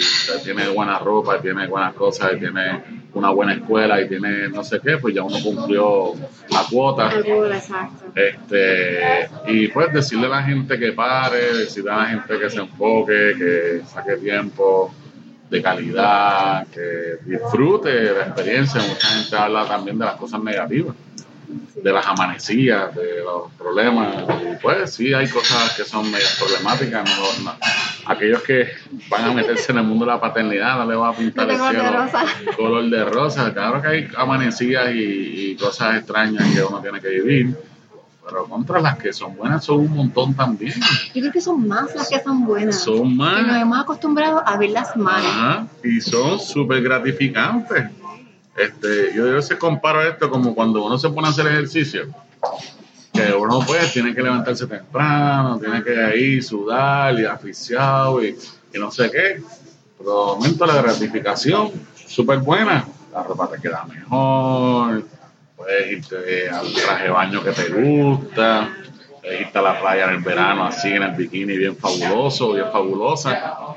tiene 0.42 0.68
buena 0.68 0.98
ropa, 0.98 1.36
y 1.38 1.42
tiene 1.42 1.66
buenas 1.66 1.94
cosas, 1.94 2.32
y 2.34 2.38
tiene 2.38 2.82
una 3.14 3.30
buena 3.30 3.54
escuela, 3.54 4.00
y 4.00 4.08
tiene 4.08 4.48
no 4.48 4.64
sé 4.64 4.80
qué, 4.80 4.98
pues 4.98 5.14
ya 5.14 5.22
uno 5.22 5.38
cumplió 5.42 6.14
la 6.50 6.64
cuota. 6.70 7.10
Este, 8.14 9.28
y 9.46 9.68
pues 9.68 9.92
decirle 9.92 10.26
a 10.26 10.30
la 10.30 10.42
gente 10.42 10.78
que 10.78 10.92
pare, 10.92 11.58
decirle 11.58 11.90
a 11.90 11.96
la 11.98 12.06
gente 12.06 12.38
que 12.38 12.50
se 12.50 12.58
enfoque, 12.60 13.34
que 13.38 13.82
saque 13.86 14.16
tiempo 14.16 14.92
de 15.50 15.62
calidad, 15.62 16.66
que 16.68 17.18
disfrute 17.24 18.12
la 18.12 18.22
experiencia. 18.26 18.82
Mucha 18.82 19.06
gente 19.08 19.36
habla 19.36 19.66
también 19.66 19.98
de 19.98 20.04
las 20.04 20.16
cosas 20.16 20.42
negativas. 20.42 20.94
De 21.74 21.92
las 21.92 22.06
amanecidas, 22.06 22.94
de 22.94 23.22
los 23.22 23.52
problemas. 23.52 24.24
Y 24.42 24.56
pues 24.62 24.94
sí, 24.94 25.12
hay 25.12 25.28
cosas 25.28 25.76
que 25.76 25.84
son 25.84 26.10
medias 26.10 26.36
problemáticas. 26.38 27.10
aquellos 28.06 28.42
que 28.42 28.68
van 29.08 29.24
a 29.24 29.32
meterse 29.32 29.72
en 29.72 29.78
el 29.78 29.84
mundo 29.84 30.04
de 30.04 30.12
la 30.12 30.20
paternidad, 30.20 30.78
no 30.78 30.86
le 30.86 30.96
va 30.96 31.10
a 31.10 31.12
pintar 31.12 31.50
el 31.50 31.56
cielo 31.56 32.54
color 32.56 32.90
de 32.90 33.04
rosa. 33.04 33.52
Claro 33.52 33.82
que 33.82 33.88
hay 33.88 34.08
amanecidas 34.16 34.94
y, 34.94 35.50
y 35.52 35.56
cosas 35.56 35.96
extrañas 35.96 36.44
que 36.54 36.62
uno 36.62 36.80
tiene 36.80 37.00
que 37.00 37.08
vivir 37.08 37.56
pero 38.26 38.44
contra 38.46 38.80
las 38.80 38.98
que 38.98 39.12
son 39.12 39.36
buenas 39.36 39.64
son 39.64 39.80
un 39.80 39.90
montón 39.90 40.34
también. 40.34 40.74
Yo 41.14 41.20
creo 41.20 41.32
que 41.32 41.40
son 41.40 41.66
más 41.66 41.94
las 41.94 42.08
que 42.08 42.20
son 42.20 42.44
buenas. 42.44 42.82
Son 42.82 43.16
más. 43.16 43.40
Y 43.40 43.46
nos 43.46 43.56
hemos 43.56 43.78
acostumbrado 43.78 44.42
a 44.44 44.56
verlas 44.56 44.96
mal. 44.96 45.68
y 45.84 46.00
son 46.00 46.40
súper 46.40 46.82
gratificantes. 46.82 47.90
Este, 48.56 49.12
yo 49.14 49.28
a 49.28 49.32
veces 49.32 49.58
comparo 49.58 50.02
esto 50.02 50.30
como 50.30 50.54
cuando 50.54 50.84
uno 50.84 50.98
se 50.98 51.10
pone 51.10 51.28
a 51.28 51.30
hacer 51.30 51.46
ejercicio, 51.46 52.06
que 53.12 53.32
uno 53.32 53.60
pues 53.66 53.92
tiene 53.92 54.14
que 54.14 54.22
levantarse 54.22 54.66
temprano, 54.66 55.58
tiene 55.58 55.82
que 55.82 56.18
ir, 56.18 56.42
sudar 56.42 57.18
y 57.18 57.24
aficiado 57.24 58.24
y, 58.24 58.36
y 58.72 58.78
no 58.78 58.90
sé 58.90 59.10
qué. 59.10 59.42
Pero 59.98 60.10
de 60.10 60.36
momento 60.36 60.66
la 60.66 60.82
gratificación, 60.82 61.70
súper 62.06 62.38
buena, 62.38 62.86
la 63.12 63.22
ropa 63.22 63.48
te 63.50 63.60
queda 63.60 63.84
mejor, 63.84 65.04
puedes 65.56 65.92
irte 65.92 66.48
al 66.48 66.72
traje 66.72 67.04
de 67.04 67.10
baño 67.10 67.42
que 67.42 67.52
te 67.52 67.68
gusta, 67.68 68.70
puedes 69.20 69.40
irte 69.40 69.58
a 69.58 69.62
la 69.62 69.80
playa 69.80 70.04
en 70.04 70.10
el 70.16 70.20
verano 70.20 70.64
así 70.64 70.88
en 70.88 71.02
el 71.02 71.12
bikini 71.12 71.56
bien 71.56 71.76
fabuloso, 71.76 72.52
bien 72.52 72.70
fabulosa. 72.70 73.76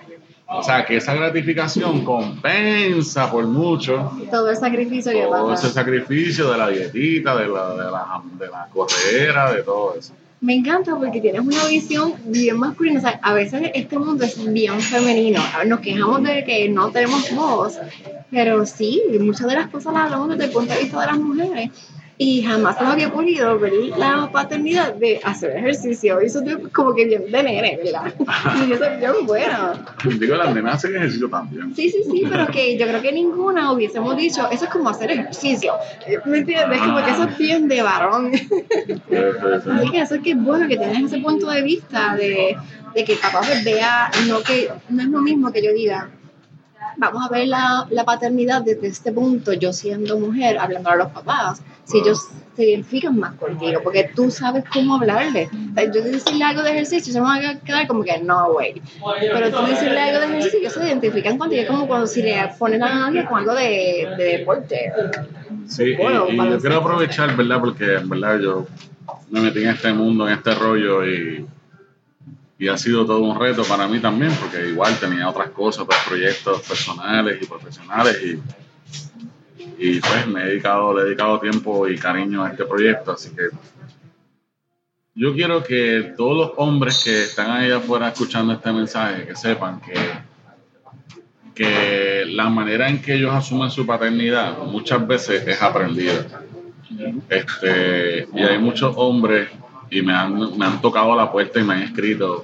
O 0.52 0.64
sea, 0.64 0.84
que 0.84 0.98
esa 0.98 1.14
gratificación 1.14 2.04
compensa 2.04 3.32
por 3.32 3.46
mucho. 3.46 4.12
Todo 4.32 4.50
el 4.50 4.58
sacrificio 4.58 5.12
que 5.12 5.22
Todo 5.22 5.54
ese 5.54 5.70
sacrificio 5.70 6.52
de 6.52 6.58
la 6.58 6.70
dietita, 6.70 7.36
de 7.36 7.48
la, 7.48 7.70
de 7.70 7.92
la, 7.92 8.22
de 8.40 8.48
la 8.48 8.68
corredera, 8.74 9.54
de 9.54 9.62
todo 9.62 9.96
eso. 9.96 10.14
Me 10.42 10.56
encanta 10.56 10.96
porque 10.96 11.20
tienes 11.22 11.42
una 11.42 11.66
visión 11.68 12.16
bien 12.26 12.58
masculina. 12.58 13.00
O 13.00 13.02
sea, 13.02 13.20
a 13.22 13.34
veces 13.34 13.72
este 13.76 14.00
mundo 14.00 14.24
es 14.24 14.52
bien 14.52 14.80
femenino. 14.80 15.40
Nos 15.68 15.82
quejamos 15.82 16.24
de 16.24 16.44
que 16.46 16.68
no 16.70 16.90
tenemos 16.92 17.30
voz, 17.36 17.78
pero 18.32 18.66
sí, 18.66 19.04
muchas 19.20 19.48
de 19.48 19.56
las 19.56 19.68
cosas 19.68 19.94
las 19.94 20.06
hablamos 20.06 20.30
desde 20.30 20.46
el 20.46 20.52
punto 20.52 20.74
de 20.74 20.80
vista 20.80 21.02
de 21.02 21.06
las 21.06 21.20
mujeres. 21.20 21.70
Y 22.22 22.44
jamás 22.44 22.78
se 22.78 22.84
nos 22.84 22.92
había 22.92 23.08
ocurrido 23.08 23.58
ver 23.58 23.72
la 23.98 24.30
paternidad 24.30 24.94
de 24.96 25.22
hacer 25.24 25.52
ejercicio. 25.56 26.22
Y 26.22 26.26
eso 26.26 26.42
es 26.42 26.58
como 26.74 26.94
que 26.94 27.06
bien 27.06 27.32
de 27.32 27.44
nene, 27.44 27.80
¿verdad? 27.82 28.14
y 28.68 28.74
eso 28.74 28.84
es 28.84 29.00
bien 29.00 29.26
bueno. 29.26 29.74
Digo, 30.20 30.36
las 30.36 30.54
nenas 30.54 30.76
hacen 30.76 30.98
ejercicio 30.98 31.30
también. 31.30 31.74
Sí, 31.74 31.90
sí, 31.90 32.04
sí, 32.04 32.24
pero 32.30 32.48
que 32.48 32.78
yo 32.78 32.88
creo 32.88 33.02
que 33.02 33.14
ninguna 33.14 33.72
hubiésemos 33.72 34.18
dicho, 34.18 34.50
eso 34.52 34.66
es 34.66 34.70
como 34.70 34.90
hacer 34.90 35.12
ejercicio. 35.12 35.76
¿Me 36.26 36.40
entiendes? 36.40 36.80
Como 36.80 36.98
que 37.06 37.10
eso 37.10 37.24
es 37.24 37.38
bien 37.38 37.70
de 37.70 37.84
varón. 37.84 38.32
Así 39.72 39.90
que 39.90 40.02
eso 40.02 40.16
es 40.16 40.22
que 40.22 40.32
es 40.32 40.44
bueno 40.44 40.68
que 40.68 40.76
tienes 40.76 41.14
ese 41.14 41.20
punto 41.20 41.50
de 41.50 41.62
vista 41.62 42.18
de, 42.18 42.58
de 42.96 43.04
que 43.06 43.16
papá 43.16 43.40
pues 43.46 43.64
vea, 43.64 44.12
no, 44.28 44.44
que, 44.44 44.70
no 44.90 45.04
es 45.04 45.08
lo 45.08 45.22
mismo 45.22 45.54
que 45.54 45.64
yo 45.64 45.72
diga, 45.72 46.10
vamos 46.98 47.26
a 47.26 47.30
ver 47.30 47.48
la, 47.48 47.88
la, 47.90 48.04
paternidad 48.04 48.62
desde 48.62 48.88
este 48.88 49.12
punto, 49.12 49.54
yo 49.54 49.74
siendo 49.74 50.20
mujer, 50.20 50.58
hablando 50.58 50.90
a 50.90 50.96
los 50.96 51.12
papás, 51.12 51.62
si 51.86 52.00
ellos 52.00 52.28
se 52.56 52.70
identifican 52.70 53.18
más 53.18 53.36
contigo, 53.36 53.82
porque 53.84 54.12
tú 54.16 54.30
sabes 54.30 54.64
cómo 54.72 54.96
hablarle. 54.96 55.50
yo 55.94 56.04
decirle 56.04 56.44
algo 56.44 56.62
de 56.62 56.72
ejercicio, 56.72 57.12
se 57.12 57.20
me 57.20 57.26
va 57.26 57.36
a 57.36 57.60
quedar 57.60 57.88
como 57.88 58.04
que 58.04 58.20
no, 58.20 58.54
güey. 58.54 58.82
Pero 59.20 59.50
tú 59.50 59.66
decirle 59.66 60.00
algo 60.00 60.20
de 60.20 60.26
ejercicio, 60.26 60.60
ellos 60.60 60.74
se 60.74 60.86
identifican 60.86 61.38
contigo, 61.38 61.68
como 61.68 61.88
cuando 61.88 62.06
si 62.06 62.22
le 62.22 62.50
ponen 62.60 62.84
a 62.84 63.08
alguien 63.08 63.26
con 63.26 63.40
algo 63.40 63.54
de, 63.54 64.08
de 64.18 64.24
deporte. 64.38 64.92
Sí, 65.68 65.84
y, 65.84 65.98
yo 65.98 66.60
quiero 66.60 66.78
aprovechar, 66.78 67.36
¿verdad? 67.36 67.60
Porque 67.60 67.96
en 67.96 68.10
verdad 68.10 68.40
yo 68.40 68.68
me 69.30 69.42
metí 69.42 69.64
en 69.64 69.70
este 69.70 69.94
mundo, 69.94 70.28
en 70.28 70.34
este 70.34 70.54
rollo 70.56 71.06
y 71.06 71.46
y 72.60 72.68
ha 72.68 72.78
sido 72.78 73.06
todo 73.06 73.20
un 73.20 73.40
reto 73.40 73.64
para 73.64 73.88
mí 73.88 74.00
también, 74.00 74.34
porque 74.34 74.68
igual 74.68 74.94
tenía 75.00 75.30
otras 75.30 75.50
cosas, 75.52 75.84
otros 75.84 76.00
proyectos 76.06 76.62
personales 76.62 77.42
y 77.42 77.46
profesionales 77.46 78.22
y, 78.22 78.40
y 79.78 80.00
pues 80.02 80.28
me 80.28 80.42
he 80.42 80.46
dedicado, 80.48 81.00
he 81.00 81.06
dedicado 81.06 81.40
tiempo 81.40 81.88
y 81.88 81.98
cariño 81.98 82.44
a 82.44 82.50
este 82.50 82.66
proyecto, 82.66 83.14
así 83.14 83.30
que 83.30 83.44
yo 85.16 85.34
quiero 85.34 85.64
que 85.64 86.14
todos 86.16 86.38
los 86.38 86.52
hombres 86.58 87.02
que 87.04 87.24
están 87.24 87.52
ahí 87.52 87.72
afuera 87.72 88.10
escuchando 88.10 88.54
este 88.54 88.72
mensaje, 88.72 89.26
que 89.26 89.36
sepan 89.36 89.82
que, 89.82 89.96
que 91.56 92.26
la 92.26 92.50
manera 92.50 92.90
en 92.90 93.02
que 93.02 93.16
ellos 93.16 93.34
asumen 93.34 93.72
su 93.72 93.86
paternidad 93.86 94.58
muchas 94.60 95.06
veces 95.08 95.48
es 95.48 95.62
aprendida. 95.62 96.26
Este, 97.30 98.28
y 98.34 98.42
hay 98.42 98.58
muchos 98.60 98.94
hombres 98.98 99.50
y 99.90 100.02
me 100.02 100.14
han, 100.14 100.58
me 100.58 100.66
han 100.66 100.82
tocado 100.82 101.16
la 101.16 101.32
puerta 101.32 101.60
y 101.60 101.64
me 101.64 101.74
han 101.74 101.84
escrito 101.84 102.44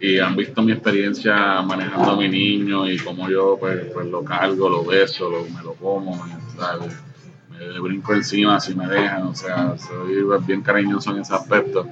y 0.00 0.18
han 0.18 0.36
visto 0.36 0.62
mi 0.62 0.72
experiencia 0.72 1.62
manejando 1.62 2.12
a 2.12 2.16
mi 2.16 2.28
niño 2.28 2.88
y 2.90 2.98
cómo 2.98 3.28
yo 3.28 3.56
pues, 3.58 3.86
pues 3.92 4.06
lo 4.06 4.24
cargo, 4.24 4.68
lo 4.68 4.84
beso, 4.84 5.30
lo, 5.30 5.44
me 5.44 5.62
lo 5.62 5.74
como, 5.74 6.16
me, 6.24 7.66
me 7.66 7.80
brinco 7.80 8.14
encima 8.14 8.58
si 8.60 8.74
me 8.74 8.86
dejan, 8.88 9.22
o 9.22 9.34
sea, 9.34 9.76
soy 9.78 10.24
bien 10.46 10.62
cariñoso 10.62 11.12
en 11.12 11.20
ese 11.20 11.34
aspecto. 11.34 11.86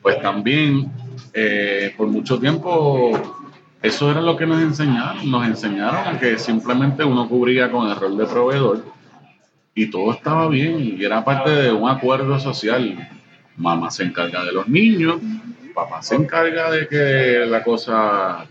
Pues 0.00 0.20
también 0.20 0.90
eh, 1.34 1.94
por 1.96 2.08
mucho 2.08 2.38
tiempo 2.38 3.12
eso 3.82 4.10
era 4.10 4.20
lo 4.20 4.36
que 4.36 4.46
nos 4.46 4.60
enseñaron, 4.60 5.30
nos 5.30 5.46
enseñaron 5.46 6.14
a 6.14 6.18
que 6.18 6.38
simplemente 6.38 7.04
uno 7.04 7.28
cubría 7.28 7.70
con 7.70 7.88
el 7.88 7.96
rol 7.96 8.16
de 8.16 8.26
proveedor 8.26 8.84
y 9.74 9.90
todo 9.90 10.12
estaba 10.12 10.48
bien 10.48 10.80
y 10.80 11.04
era 11.04 11.24
parte 11.24 11.50
de 11.50 11.72
un 11.72 11.88
acuerdo 11.88 12.38
social 12.38 13.08
mamá 13.56 13.90
se 13.90 14.04
encarga 14.04 14.44
de 14.44 14.52
los 14.52 14.68
niños, 14.68 15.20
papá 15.74 16.02
se 16.02 16.14
encarga 16.14 16.70
de 16.70 16.86
que 16.88 17.46
la 17.46 17.62
cosa 17.62 18.46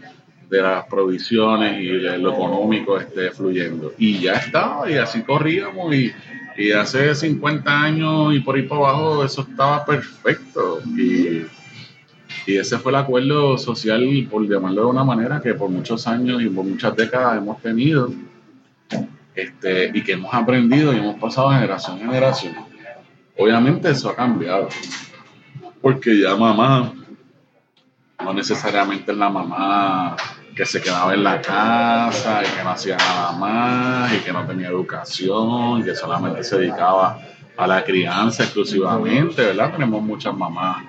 de 0.50 0.62
las 0.62 0.86
provisiones 0.86 1.81
y 1.81 1.88
lo 1.88 2.34
económico 2.34 3.00
esté 3.00 3.31
fluyendo. 3.31 3.93
Y 3.98 4.20
ya 4.20 4.34
estaba, 4.34 4.89
y 4.89 4.96
así 4.96 5.22
corríamos, 5.22 5.96
y, 5.96 6.12
y 6.58 6.72
hace 6.72 7.15
50 7.15 7.81
años 7.81 8.36
y 8.36 8.41
por 8.41 8.55
ahí 8.55 8.63
para 8.63 8.81
abajo 8.81 9.24
eso 9.24 9.41
estaba 9.50 9.86
perfecto. 9.86 10.81
Y, 10.98 11.46
y 12.48 12.58
ese 12.58 12.77
fue 12.79 12.91
el 12.91 12.98
acuerdo 12.98 13.58
social, 13.58 14.27
por 14.29 14.48
llamarlo 14.48 14.81
de 14.81 14.88
una 14.88 15.03
manera, 15.03 15.41
que 15.41 15.53
por 15.53 15.70
muchos 15.70 16.08
años 16.08 16.41
y 16.41 16.50
por 16.50 16.65
muchas 16.65 16.96
décadas 16.96 17.38
hemos 17.38 17.62
tenido. 17.62 18.12
Este, 19.34 19.91
y 19.93 20.03
que 20.03 20.12
hemos 20.12 20.34
aprendido 20.34 20.93
y 20.93 20.98
hemos 20.98 21.15
pasado 21.15 21.51
de 21.51 21.55
generación 21.55 22.00
en 22.00 22.08
generación. 22.08 22.71
Obviamente 23.42 23.90
eso 23.90 24.08
ha 24.12 24.16
cambiado, 24.16 24.70
porque 25.82 26.20
ya 26.22 26.36
mamá 26.36 26.94
no 28.24 28.34
necesariamente 28.36 29.12
es 29.12 29.18
la 29.18 29.30
mamá 29.32 30.16
que 30.56 30.64
se 30.64 30.80
quedaba 30.80 31.16
en 31.16 31.24
la 31.24 31.42
casa 31.42 32.44
y 32.44 32.56
que 32.56 32.64
no 32.64 32.70
hacía 32.70 32.98
nada 32.98 33.32
más 33.32 34.14
y 34.14 34.20
que 34.20 34.32
no 34.32 34.46
tenía 34.46 34.68
educación, 34.68 35.84
que 35.84 35.96
solamente 35.96 36.44
se 36.44 36.60
dedicaba 36.60 37.20
a 37.58 37.66
la 37.66 37.84
crianza 37.84 38.44
exclusivamente, 38.44 39.44
¿verdad? 39.44 39.72
Tenemos 39.72 40.04
muchas 40.04 40.36
mamás 40.36 40.86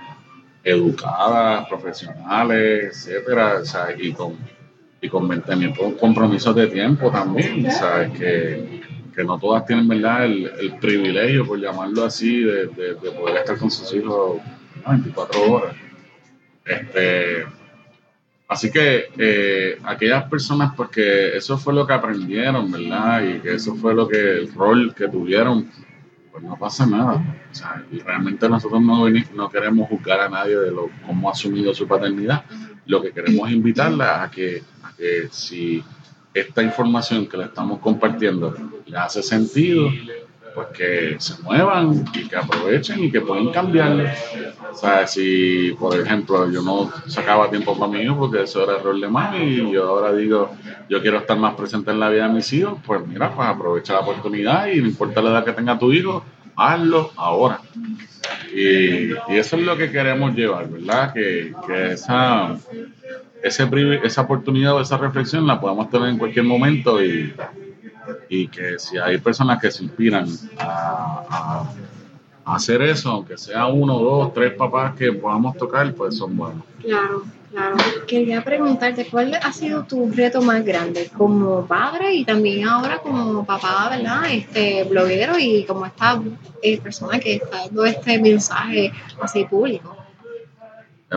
educadas, 0.63 1.67
profesionales, 1.71 3.09
etcétera, 3.09 3.63
y 3.99 4.13
con, 4.13 4.37
y 5.01 5.09
con 5.09 5.95
compromisos 5.99 6.55
de 6.55 6.67
tiempo 6.67 7.11
también, 7.11 7.73
¿sabes? 7.73 8.11
Que, 8.11 8.82
que 9.15 9.25
no 9.25 9.39
todas 9.39 9.67
tienen 9.67 9.87
verdad 9.87 10.25
el, 10.25 10.77
privilegio, 10.81 11.47
por 11.47 11.61
llamarlo 11.61 12.05
así, 12.05 12.43
de, 12.43 12.69
poder 13.19 13.37
estar 13.37 13.59
con 13.59 13.71
sus 13.71 13.93
hijos 13.95 14.41
24 14.87 15.53
horas. 15.53 15.77
Este, 16.65 17.45
así 18.49 18.71
que 18.71 19.07
eh, 19.19 19.79
aquellas 19.85 20.25
personas, 20.25 20.75
porque 20.77 21.31
pues, 21.33 21.45
eso 21.45 21.59
fue 21.59 21.75
lo 21.75 21.87
que 21.87 21.93
aprendieron, 21.93 22.71
¿verdad? 22.71 23.23
Y 23.23 23.41
que 23.41 23.55
eso 23.55 23.75
fue 23.75 23.95
lo 23.95 24.09
que 24.09 24.19
el 24.19 24.55
rol 24.55 24.95
que 24.95 25.09
tuvieron, 25.09 25.71
pues 26.31 26.43
no 26.43 26.59
pasa 26.59 26.87
nada. 26.87 27.23
O 27.51 27.55
sea, 27.55 27.85
realmente 28.05 28.49
nosotros 28.49 28.81
no, 28.81 29.09
no 29.09 29.51
queremos 29.51 29.89
juzgar 29.89 30.21
a 30.21 30.29
nadie 30.29 30.57
de 30.57 30.71
lo, 30.71 30.89
cómo 31.07 31.29
ha 31.29 31.33
asumido 31.33 31.75
su 31.75 31.87
paternidad. 31.87 32.45
Lo 32.87 33.03
que 33.03 33.13
queremos 33.13 33.49
es 33.49 33.55
invitarla 33.55 34.23
a 34.23 34.31
que, 34.31 34.63
a 34.83 34.93
que 34.97 35.29
si 35.31 35.85
esta 36.35 36.63
información 36.63 37.27
que 37.27 37.37
le 37.37 37.45
estamos 37.45 37.81
compartiendo 37.81 38.55
le 38.87 38.97
hace 38.97 39.23
sentido, 39.23 39.91
pues 40.55 40.69
que 40.69 41.17
se 41.19 41.43
muevan 41.43 42.05
y 42.15 42.29
que 42.29 42.37
aprovechen 42.37 43.05
y 43.05 43.11
que 43.11 43.21
pueden 43.21 43.51
cambiarlo. 43.51 44.05
O 44.71 44.75
sea, 44.75 45.07
si 45.07 45.75
por 45.79 45.99
ejemplo 45.99 46.51
yo 46.51 46.63
no 46.63 46.91
sacaba 47.07 47.51
tiempo 47.51 47.79
para 47.79 47.93
mí 47.93 48.07
porque 48.17 48.43
eso 48.43 48.63
era 48.65 48.79
el 48.79 48.83
rol 48.83 49.01
de 49.01 49.09
mami 49.09 49.45
y 49.45 49.73
yo 49.73 49.89
ahora 49.89 50.13
digo, 50.15 50.55
yo 50.89 51.01
quiero 51.03 51.19
estar 51.19 51.37
más 51.37 51.55
presente 51.55 51.91
en 51.91 52.01
la 52.01 52.09
vida 52.09 52.29
de 52.29 52.35
mis 52.35 52.53
hijos, 52.53 52.79
pues 52.85 53.07
mira, 53.07 53.35
pues 53.35 53.49
aprovecha 53.49 53.95
la 53.95 54.01
oportunidad 54.01 54.67
y 54.69 54.81
no 54.81 54.89
importa 54.89 55.23
la 55.23 55.31
edad 55.31 55.45
que 55.45 55.53
tenga 55.53 55.79
tu 55.79 55.93
hijo, 55.93 56.25
hazlo 56.57 57.13
ahora. 57.17 57.61
Y, 58.55 59.13
eso 59.29 59.57
es 59.57 59.63
lo 59.63 59.77
que 59.77 59.91
queremos 59.91 60.35
llevar, 60.35 60.69
¿verdad? 60.69 61.13
Que, 61.13 61.55
que 61.67 61.93
esa 61.93 62.57
ese, 63.43 63.69
esa 64.05 64.23
oportunidad 64.23 64.75
o 64.75 64.81
esa 64.81 64.97
reflexión 64.97 65.47
la 65.47 65.61
podemos 65.61 65.91
tener 65.91 66.09
en 66.09 66.19
cualquier 66.19 66.45
momento 66.45 67.03
y, 67.05 67.35
y 68.29 68.49
que 68.49 68.79
si 68.79 68.99
hay 68.99 69.19
personas 69.19 69.61
que 69.61 69.71
se 69.71 69.85
inspiran 69.85 70.27
a, 70.59 71.65
hacer 72.45 72.83
eso, 72.83 73.11
aunque 73.11 73.39
sea 73.39 73.67
uno, 73.67 73.99
dos, 73.99 74.35
tres 74.35 74.55
papás 74.55 74.97
que 74.97 75.13
podamos 75.13 75.57
tocar, 75.57 75.93
pues 75.95 76.17
son 76.17 76.37
buenos. 76.37 76.65
Claro, 76.81 77.23
claro. 77.53 77.77
Quería 78.09 78.43
preguntarte, 78.43 79.07
¿cuál 79.07 79.35
ha 79.35 79.53
sido 79.53 79.85
tu 79.85 80.11
reto 80.11 80.43
más 80.43 80.65
grande 80.65 81.09
como 81.17 81.65
padre 81.67 82.15
y 82.15 82.25
también 82.25 82.67
ahora 82.67 82.99
como 82.99 83.47
papá, 83.47 83.91
¿verdad? 83.91 84.25
Este 84.33 84.83
bloguero 84.85 85.39
y 85.39 85.65
como 85.65 85.87
esta 85.87 86.21
eh, 86.63 86.81
persona 86.81 87.21
que 87.21 87.37
está 87.37 87.59
dando 87.59 87.85
este 87.85 88.21
mensaje 88.21 88.93
así 89.21 89.45
público. 89.45 90.02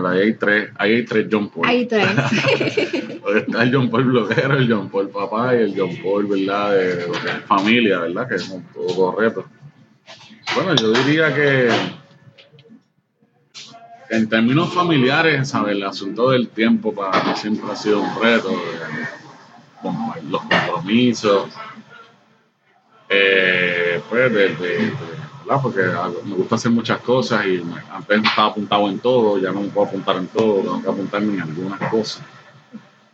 Ahí 0.04 0.20
hay 0.20 0.34
tres, 0.34 0.72
ahí 0.78 0.94
hay 0.96 1.06
tres 1.06 1.28
John 1.32 1.50
Paul. 1.50 1.68
Hay 1.68 1.86
tres. 1.86 2.06
Está 3.36 3.64
el 3.64 3.74
John 3.74 3.90
Paul 3.90 4.04
bloguero, 4.04 4.58
el 4.58 4.72
John 4.72 4.90
Paul 4.90 5.10
papá 5.10 5.56
y 5.56 5.60
el 5.60 5.74
John 5.76 5.96
Paul, 6.04 6.26
¿verdad? 6.28 6.74
De, 6.74 7.08
familia, 7.48 8.00
¿verdad? 8.00 8.28
Que 8.28 8.36
es 8.36 8.50
un 8.50 8.64
poco 8.64 9.16
reto. 9.18 9.46
Bueno, 10.54 10.76
yo 10.76 10.92
diría 10.92 11.34
que 11.34 11.70
en 14.10 14.30
términos 14.30 14.74
familiares, 14.74 15.50
¿sabes? 15.50 15.76
El 15.76 15.84
asunto 15.84 16.32
del 16.32 16.50
tiempo 16.50 16.94
para 16.94 17.24
mí 17.24 17.32
siempre 17.36 17.72
ha 17.72 17.76
sido 17.76 18.02
un 18.02 18.22
reto. 18.22 18.52
los 20.30 20.42
compromisos. 20.42 21.50
Eh, 23.10 24.02
pues 24.10 24.34
de, 24.34 24.94
¿verdad? 25.46 25.62
Porque 25.62 25.82
me 26.26 26.36
gusta 26.36 26.56
hacer 26.56 26.72
muchas 26.72 27.00
cosas 27.02 27.46
y 27.46 27.64
antes 27.92 28.24
estaba 28.24 28.50
apuntado 28.50 28.90
en 28.90 29.00
todo, 29.00 29.38
ya 29.38 29.52
no 29.52 29.62
me 29.62 29.70
puedo 29.70 29.88
apuntar 29.88 30.18
en 30.18 30.28
todo, 30.28 30.62
tengo 30.62 30.82
que 30.82 30.90
apuntar 30.90 31.24
en 31.24 31.42
algunas 31.42 31.90
cosas. 31.90 32.24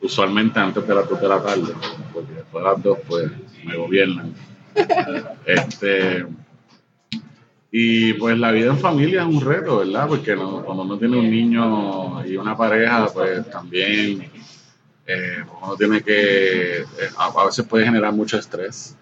Usualmente 0.01 0.59
antes 0.59 0.88
de 0.88 0.95
las 0.95 1.07
2 1.07 1.21
de 1.21 1.27
la 1.27 1.43
tarde, 1.43 1.73
porque 2.13 2.33
después 2.33 2.63
de 2.63 2.69
las 2.69 2.83
2 2.83 2.97
pues 3.07 3.31
me 3.65 3.77
gobiernan. 3.77 4.33
Este, 5.45 6.25
y 7.71 8.13
pues 8.13 8.38
la 8.38 8.51
vida 8.51 8.67
en 8.67 8.77
familia 8.77 9.21
es 9.21 9.27
un 9.27 9.41
reto, 9.41 9.77
¿verdad? 9.77 10.07
Porque 10.07 10.35
cuando 10.35 10.83
uno 10.83 10.97
tiene 10.97 11.17
un 11.17 11.31
niño 11.31 12.25
y 12.25 12.35
una 12.35 12.55
pareja, 12.55 13.07
pues 13.13 13.50
también 13.50 14.29
eh, 15.07 15.43
uno 15.61 15.75
tiene 15.77 16.01
que, 16.01 16.81
eh, 16.81 16.85
a, 17.17 17.45
veces 17.45 17.65
puede 17.65 17.85
generar 17.85 18.13
mucho 18.13 18.38
estrés. 18.38 18.97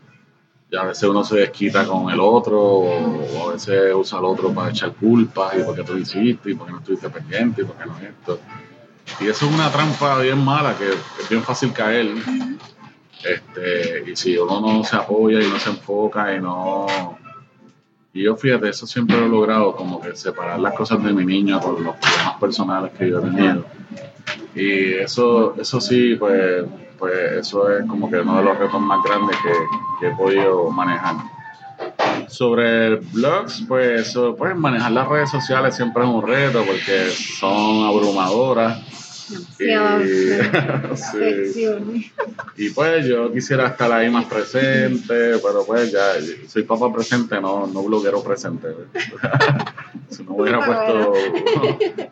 Y 0.72 0.76
a 0.76 0.84
veces 0.84 1.04
uno 1.10 1.24
se 1.24 1.38
desquita 1.38 1.86
con 1.86 2.12
el 2.12 2.20
otro, 2.20 2.60
o, 2.60 3.50
a 3.50 3.54
veces 3.54 3.94
usa 3.94 4.20
al 4.20 4.26
otro 4.26 4.54
para 4.54 4.70
echar 4.70 4.94
culpas, 4.94 5.58
y 5.58 5.64
porque 5.64 5.84
tú 5.84 5.98
hiciste, 5.98 6.52
y 6.52 6.56
porque 6.56 6.72
no 6.72 6.80
estuviste 6.80 7.10
pendiente, 7.10 7.64
y 7.64 7.66
porque 7.66 7.86
no 7.86 7.98
esto. 7.98 8.40
Y 9.20 9.28
eso 9.28 9.48
es 9.48 9.52
una 9.52 9.72
trampa 9.72 10.20
bien 10.20 10.44
mala, 10.44 10.78
que 10.78 10.90
es 10.90 11.30
bien 11.30 11.42
fácil 11.42 11.74
caer. 11.74 12.08
Este, 13.24 14.12
y 14.12 14.16
si 14.16 14.38
uno 14.38 14.62
no 14.62 14.84
se 14.84 14.96
apoya 14.96 15.42
y 15.42 15.48
no 15.48 15.60
se 15.60 15.72
enfoca 15.72 16.34
y 16.34 16.40
no 16.40 16.86
y 18.14 18.24
yo, 18.24 18.36
fíjate, 18.36 18.70
eso 18.70 18.88
siempre 18.88 19.18
lo 19.20 19.26
he 19.28 19.30
logrado, 19.30 19.76
como 19.76 20.02
que 20.02 20.16
separar 20.16 20.60
las 20.60 20.74
cosas 20.74 21.04
de 21.04 21.14
mi 21.14 21.26
niño 21.26 21.60
con 21.60 21.84
los 21.84 21.96
problemas 21.96 22.40
personales 22.40 22.92
que 22.98 23.10
yo 23.10 23.20
he 23.20 23.22
tenido. 23.22 23.66
Y 24.56 24.94
eso, 24.96 25.56
eso 25.60 25.80
sí, 25.80 26.16
pues, 26.16 26.66
pues 27.00 27.32
eso 27.32 27.72
es 27.72 27.86
como 27.88 28.10
que 28.10 28.18
uno 28.18 28.38
de 28.38 28.44
los 28.44 28.58
retos 28.58 28.82
más 28.82 29.04
grandes 29.04 29.38
que, 29.38 30.08
he 30.08 30.12
podido 30.16 30.70
manejar. 30.70 31.16
Sobre 32.28 32.98
blogs, 32.98 33.64
pues, 33.68 34.18
pues 34.38 34.56
manejar 34.56 34.92
las 34.92 35.08
redes 35.08 35.32
sociales 35.32 35.76
siempre 35.76 36.04
es 36.04 36.10
un 36.10 36.22
reto 36.22 36.64
porque 36.66 37.10
son 37.10 37.86
abrumadoras 37.86 38.80
y, 42.58 42.70
pues 42.72 43.06
yo 43.06 43.32
quisiera 43.32 43.68
estar 43.68 43.92
ahí 43.92 44.10
más 44.10 44.26
presente, 44.26 45.38
pero 45.38 45.64
pues 45.66 45.92
ya 45.92 46.14
soy 46.48 46.64
papá 46.64 46.92
presente, 46.92 47.40
no, 47.40 47.68
no 47.68 47.84
bloguero 47.84 48.24
presente. 48.24 48.70
si 50.10 50.24
no 50.24 50.34
hubiera 50.36 50.66
puesto 50.66 51.14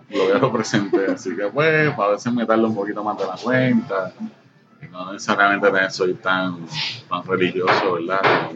bloguero 0.10 0.52
presente, 0.52 1.08
así 1.14 1.36
que 1.36 1.48
pues 1.48 1.98
a 1.98 2.08
veces 2.10 2.32
me 2.34 2.46
tardo 2.46 2.68
un 2.68 2.76
poquito 2.76 3.04
más 3.04 3.18
de 3.18 3.26
la 3.26 3.36
cuenta. 3.36 4.14
No 4.92 5.14
necesariamente 5.14 5.90
soy 5.90 6.14
tan, 6.16 6.66
tan 7.10 7.24
religioso, 7.24 7.94
¿verdad? 7.94 8.50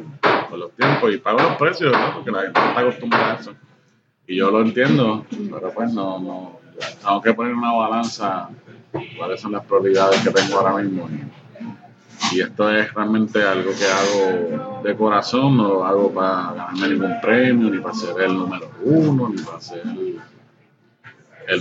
Con, 0.49 0.59
los 0.59 0.71
tiempos 0.73 1.13
y 1.13 1.17
pago 1.17 1.39
los 1.39 1.55
precios, 1.55 1.91
¿verdad? 1.91 2.13
Porque 2.13 2.31
la 2.31 2.41
gente 2.41 2.59
está 2.59 2.79
acostumbrada 2.81 3.31
a 3.31 3.35
eso. 3.35 3.53
Y 4.27 4.35
yo 4.35 4.51
lo 4.51 4.61
entiendo, 4.61 5.25
pero 5.29 5.71
pues 5.71 5.93
no, 5.93 6.19
no, 6.19 6.59
tengo 7.01 7.21
que 7.21 7.33
poner 7.33 7.53
una 7.53 7.71
balanza 7.71 8.49
cuáles 9.17 9.39
son 9.39 9.53
las 9.53 9.63
prioridades 9.65 10.21
que 10.21 10.31
tengo 10.31 10.59
ahora 10.59 10.81
mismo. 10.81 11.09
Y, 12.33 12.39
esto 12.41 12.69
es 12.69 12.93
realmente 12.93 13.43
algo 13.43 13.71
que 13.71 13.85
hago 13.85 14.81
de 14.83 14.95
corazón, 14.95 15.57
no 15.57 15.67
lo 15.67 15.85
hago 15.85 16.13
para 16.13 16.53
ganarme 16.53 16.89
ningún 16.89 17.21
premio, 17.21 17.69
ni 17.69 17.79
para 17.79 17.95
ser 17.95 18.21
el 18.21 18.33
número 18.37 18.69
uno, 18.83 19.29
ni 19.29 19.41
para 19.41 19.59
ser 19.59 19.83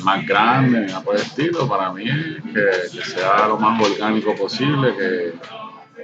más 0.03 0.26
grande, 0.26 0.87
nada 0.87 1.03
por 1.03 1.16
el 1.16 1.22
estilo. 1.22 1.68
Para 1.68 1.92
mí 1.92 2.05
es 2.05 2.42
que, 2.92 3.03
sea 3.03 3.48
lo 3.48 3.59
más 3.59 3.81
orgánico 3.83 4.35
posible, 4.35 4.94
que, 4.96 5.33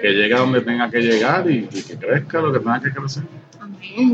que 0.01 0.09
llegue 0.09 0.35
a 0.35 0.39
donde 0.39 0.61
tenga 0.61 0.91
que 0.91 1.01
llegar 1.01 1.49
y 1.51 1.67
que 1.67 1.97
crezca 1.97 2.41
lo 2.41 2.53
que 2.53 2.59
tenga 2.59 2.81
que 2.81 2.91
crecer 2.91 3.23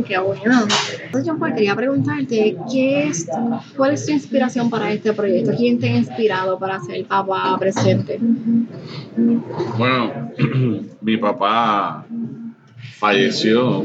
qué 0.06 0.18
bueno. 0.18 0.66
Entonces, 1.04 1.26
yo 1.26 1.38
quería 1.38 1.74
preguntarte, 1.74 2.56
¿qué 2.70 3.08
es, 3.08 3.28
¿cuál 3.76 3.92
es 3.92 4.06
tu 4.06 4.12
inspiración 4.12 4.70
para 4.70 4.92
este 4.92 5.12
proyecto? 5.12 5.52
¿Quién 5.56 5.78
te 5.78 5.88
ha 5.88 5.96
inspirado 5.96 6.58
para 6.58 6.80
ser 6.80 7.04
papá 7.06 7.56
presente? 7.58 8.18
Bueno, 9.78 10.32
mi 11.00 11.16
papá 11.16 12.06
falleció 12.98 13.84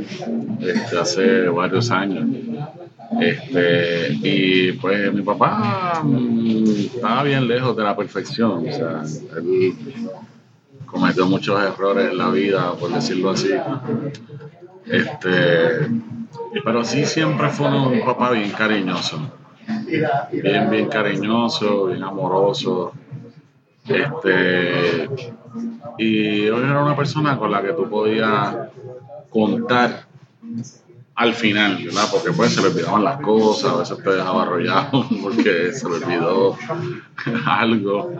este, 0.61 0.97
hace 0.97 1.49
varios 1.49 1.91
años. 1.91 2.27
Este, 3.19 4.13
y 4.21 4.73
pues 4.73 5.13
mi 5.13 5.21
papá 5.21 6.01
mm, 6.03 6.65
estaba 6.93 7.23
bien 7.23 7.47
lejos 7.47 7.75
de 7.75 7.83
la 7.83 7.95
perfección, 7.95 8.67
o 8.67 8.71
sea, 8.71 9.03
él 9.37 9.73
cometió 10.85 11.25
muchos 11.25 11.61
errores 11.61 12.11
en 12.11 12.17
la 12.17 12.29
vida, 12.29 12.73
por 12.73 12.91
decirlo 12.91 13.31
así. 13.31 13.51
Este, 14.85 15.89
pero 16.63 16.83
sí 16.83 17.05
siempre 17.05 17.49
fue 17.49 17.67
un 17.67 18.03
papá 18.05 18.31
bien 18.31 18.51
cariñoso. 18.51 19.31
Bien, 20.31 20.69
bien 20.69 20.87
cariñoso, 20.87 21.87
bien 21.87 22.03
amoroso. 22.03 22.93
Este, 23.87 25.09
y 25.97 26.49
hoy 26.49 26.63
era 26.63 26.83
una 26.83 26.95
persona 26.95 27.37
con 27.37 27.51
la 27.51 27.61
que 27.61 27.73
tú 27.73 27.89
podías 27.89 28.55
contar 29.29 30.07
al 31.17 31.33
final, 31.33 31.83
¿verdad? 31.83 32.03
Porque 32.11 32.31
pues 32.31 32.53
se 32.53 32.61
le 32.61 32.67
olvidaban 32.67 33.03
las 33.03 33.19
cosas, 33.21 33.71
a 33.73 33.77
veces 33.77 33.97
te 34.03 34.09
dejaba 34.11 34.43
arrollado 34.43 35.03
porque 35.23 35.73
se 35.73 35.89
le 35.89 35.95
olvidó 35.95 36.55
algo. 37.47 38.13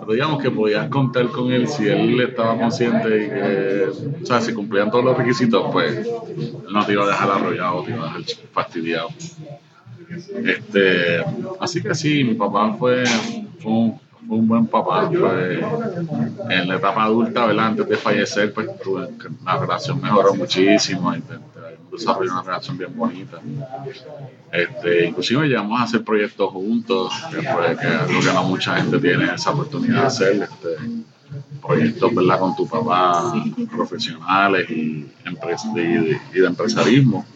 Pero 0.00 0.12
digamos 0.12 0.42
que 0.42 0.50
podías 0.50 0.88
contar 0.88 1.28
con 1.28 1.52
él 1.52 1.68
si 1.68 1.86
él 1.86 2.18
estaba 2.22 2.56
consciente 2.56 3.08
y 3.08 3.28
que, 3.28 4.22
o 4.22 4.26
sea, 4.26 4.40
si 4.40 4.54
cumplían 4.54 4.90
todos 4.90 5.04
los 5.04 5.18
requisitos, 5.18 5.70
pues 5.70 6.08
no 6.70 6.86
te 6.86 6.92
iba 6.92 7.04
a 7.04 7.08
dejar 7.08 7.30
arrollado, 7.30 7.82
te 7.82 7.90
iba 7.90 8.04
a 8.04 8.16
dejar 8.16 8.36
fastidiado. 8.50 9.08
Este, 10.42 11.22
así 11.60 11.82
que 11.82 11.94
sí, 11.94 12.24
mi 12.24 12.32
papá 12.32 12.72
fue, 12.78 13.04
un, 13.64 14.00
buen 14.26 14.66
papá. 14.68 15.10
Pues, 15.10 15.60
en 16.48 16.66
la 16.66 16.76
etapa 16.76 17.04
adulta, 17.04 17.44
¿verdad? 17.44 17.66
antes 17.66 17.88
de 17.90 17.96
fallecer, 17.98 18.54
pues 18.54 18.68
la 19.44 19.58
relación 19.58 20.00
mejoró 20.00 20.34
muchísimo 20.34 21.12
desarrolló 21.98 22.32
una 22.32 22.42
relación 22.42 22.78
bien 22.78 22.96
bonita. 22.96 23.40
Este, 24.52 25.06
inclusive 25.06 25.46
llegamos 25.46 25.80
a 25.80 25.84
hacer 25.84 26.04
proyectos 26.04 26.50
juntos, 26.50 27.12
que, 27.30 27.40
que 27.40 27.48
algo 27.48 28.20
que 28.20 28.32
no 28.32 28.44
mucha 28.44 28.76
gente 28.76 28.98
tiene 28.98 29.34
esa 29.34 29.50
oportunidad 29.50 30.00
de 30.00 30.06
hacer. 30.06 30.42
Este, 30.42 30.76
proyectos 31.60 32.14
¿verdad? 32.14 32.38
con 32.38 32.56
tu 32.56 32.66
papá 32.66 33.34
profesionales 33.74 34.68
y, 34.70 35.06
de, 35.74 36.18
y, 36.32 36.40
de, 36.40 36.46
empresarismo. 36.46 37.26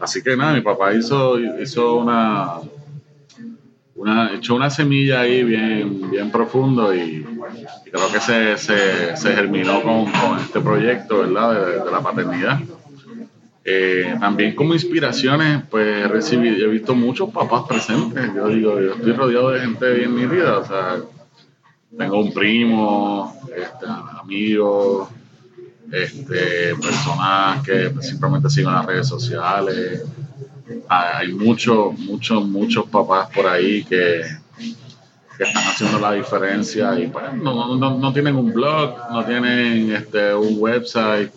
Así 0.00 0.22
que 0.22 0.36
nada, 0.36 0.54
mi 0.54 0.60
papá 0.60 0.94
hizo, 0.94 1.38
hizo 1.38 1.96
una, 1.96 2.60
una, 3.94 4.34
echó 4.34 4.54
una 4.54 4.70
semilla 4.70 5.20
ahí 5.20 5.44
bien, 5.44 6.10
bien 6.10 6.30
profundo 6.30 6.94
y, 6.94 7.24
creo 7.90 8.12
que 8.12 8.20
se, 8.20 8.56
se, 8.56 9.16
se 9.16 9.34
germinó 9.34 9.82
con, 9.82 10.10
con, 10.10 10.38
este 10.38 10.60
proyecto 10.60 11.18
¿verdad? 11.18 11.84
de 11.84 11.90
la 11.90 12.00
paternidad. 12.00 12.60
Eh, 13.64 14.16
también 14.18 14.56
como 14.56 14.74
inspiraciones, 14.74 15.62
pues 15.70 16.04
he 16.04 16.08
recibido, 16.08 16.56
he 16.56 16.68
visto 16.68 16.94
muchos 16.94 17.30
papás 17.30 17.62
presentes. 17.68 18.34
Yo 18.34 18.48
digo, 18.48 18.80
yo 18.80 18.94
estoy 18.94 19.12
rodeado 19.12 19.50
de 19.50 19.60
gente 19.60 19.92
bien 19.92 20.14
mi 20.14 20.26
vida, 20.26 20.58
o 20.58 20.66
sea, 20.66 21.00
tengo 21.96 22.20
un 22.20 22.32
primo, 22.32 23.40
este, 23.56 23.86
amigos, 24.20 25.08
este, 25.92 26.74
personas 26.74 27.62
que 27.64 27.92
simplemente 28.00 28.50
siguen 28.50 28.72
las 28.72 28.86
redes 28.86 29.06
sociales. 29.06 30.02
Hay 30.88 31.32
muchos, 31.32 31.96
muchos, 32.00 32.44
muchos 32.44 32.86
papás 32.86 33.28
por 33.32 33.46
ahí 33.46 33.84
que, 33.84 34.22
que 35.36 35.44
están 35.44 35.62
haciendo 35.68 36.00
la 36.00 36.12
diferencia 36.12 36.98
y 36.98 37.06
pues, 37.06 37.32
no, 37.34 37.76
no, 37.76 37.98
no, 37.98 38.12
tienen 38.12 38.34
un 38.34 38.52
blog, 38.52 38.96
no 39.10 39.24
tienen 39.24 39.92
este, 39.92 40.34
un 40.34 40.56
website 40.58 41.30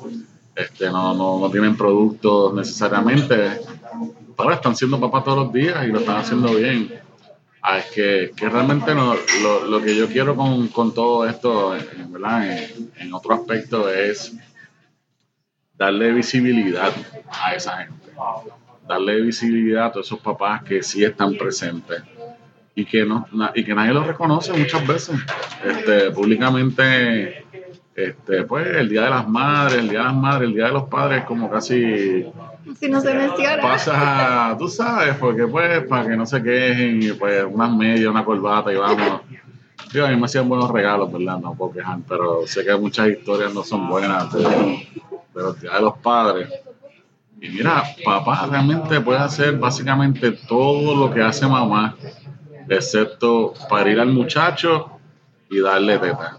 este, 0.55 0.89
no, 0.89 1.13
no, 1.13 1.39
no 1.39 1.51
tienen 1.51 1.75
productos 1.75 2.53
necesariamente, 2.53 3.59
ahora 4.37 4.55
están 4.55 4.75
siendo 4.75 4.99
papás 4.99 5.23
todos 5.23 5.45
los 5.45 5.53
días 5.53 5.85
y 5.85 5.91
lo 5.91 5.99
están 5.99 6.17
haciendo 6.17 6.53
bien. 6.55 6.93
Ah, 7.61 7.79
es 7.79 7.85
que, 7.85 8.31
que 8.35 8.47
realmente 8.47 8.93
no, 8.93 9.15
lo, 9.41 9.65
lo, 9.65 9.81
que 9.81 9.95
yo 9.95 10.07
quiero 10.07 10.35
con, 10.35 10.67
con 10.67 10.93
todo 10.93 11.27
esto, 11.27 11.75
¿verdad? 12.09 12.47
En, 12.47 12.91
en, 12.97 13.13
otro 13.13 13.33
aspecto, 13.33 13.89
es 13.89 14.35
darle 15.73 16.11
visibilidad 16.11 16.91
a 17.31 17.55
esa 17.55 17.77
gente. 17.77 18.11
Darle 18.87 19.19
visibilidad 19.21 19.87
a 19.87 19.91
todos 19.93 20.05
esos 20.05 20.19
papás 20.19 20.63
que 20.63 20.83
sí 20.83 21.03
están 21.03 21.35
presentes 21.35 22.03
y 22.75 22.85
que, 22.85 23.05
no, 23.05 23.25
y 23.55 23.63
que 23.63 23.73
nadie 23.73 23.93
los 23.93 24.05
reconoce 24.05 24.53
muchas 24.53 24.85
veces. 24.85 25.15
Este, 25.63 26.11
públicamente, 26.11 27.44
este, 27.95 28.43
pues 28.43 28.67
el 28.67 28.89
Día 28.89 29.03
de 29.03 29.09
las 29.09 29.27
Madres, 29.27 29.79
el 29.79 29.89
Día 29.89 29.99
de 29.99 30.05
las 30.05 30.15
Madres, 30.15 30.49
el 30.49 30.55
Día 30.55 30.65
de 30.65 30.73
los 30.73 30.83
Padres, 30.83 31.23
como 31.23 31.49
casi 31.49 32.25
si 32.79 32.89
no 32.89 32.99
se 32.99 33.13
menciona. 33.13 33.61
Pasa, 33.61 34.55
tú 34.57 34.67
sabes, 34.67 35.15
porque 35.15 35.45
pues, 35.47 35.83
para 35.87 36.07
que 36.07 36.17
no 36.17 36.25
se 36.25 36.41
quejen, 36.41 37.15
pues 37.17 37.45
unas 37.49 37.71
medias, 37.71 38.09
una 38.09 38.25
corbata 38.25 38.73
y 38.73 38.75
vamos. 38.75 39.21
Digo, 39.93 40.05
a 40.05 40.09
mí 40.09 40.17
me 40.17 40.25
hacían 40.25 40.49
buenos 40.49 40.69
regalos, 40.71 41.11
¿verdad? 41.11 41.39
No 41.39 41.53
puedo 41.53 41.71
quejar, 41.71 41.99
pero 42.07 42.45
sé 42.47 42.65
que 42.65 42.75
muchas 42.75 43.07
historias 43.07 43.53
no 43.53 43.63
son 43.63 43.87
buenas, 43.87 44.25
pero, 45.33 45.53
de 45.53 45.81
los 45.81 45.97
padres. 45.99 46.49
Y 47.39 47.49
mira, 47.49 47.83
papá 48.03 48.47
realmente 48.49 48.99
puede 48.99 49.19
hacer 49.19 49.57
básicamente 49.57 50.31
todo 50.31 50.95
lo 50.95 51.13
que 51.13 51.21
hace 51.21 51.47
mamá, 51.47 51.95
excepto 52.67 53.53
parir 53.69 53.99
al 53.99 54.09
muchacho 54.09 54.94
y 55.55 55.61
darle 55.61 55.97
teta. 55.97 56.37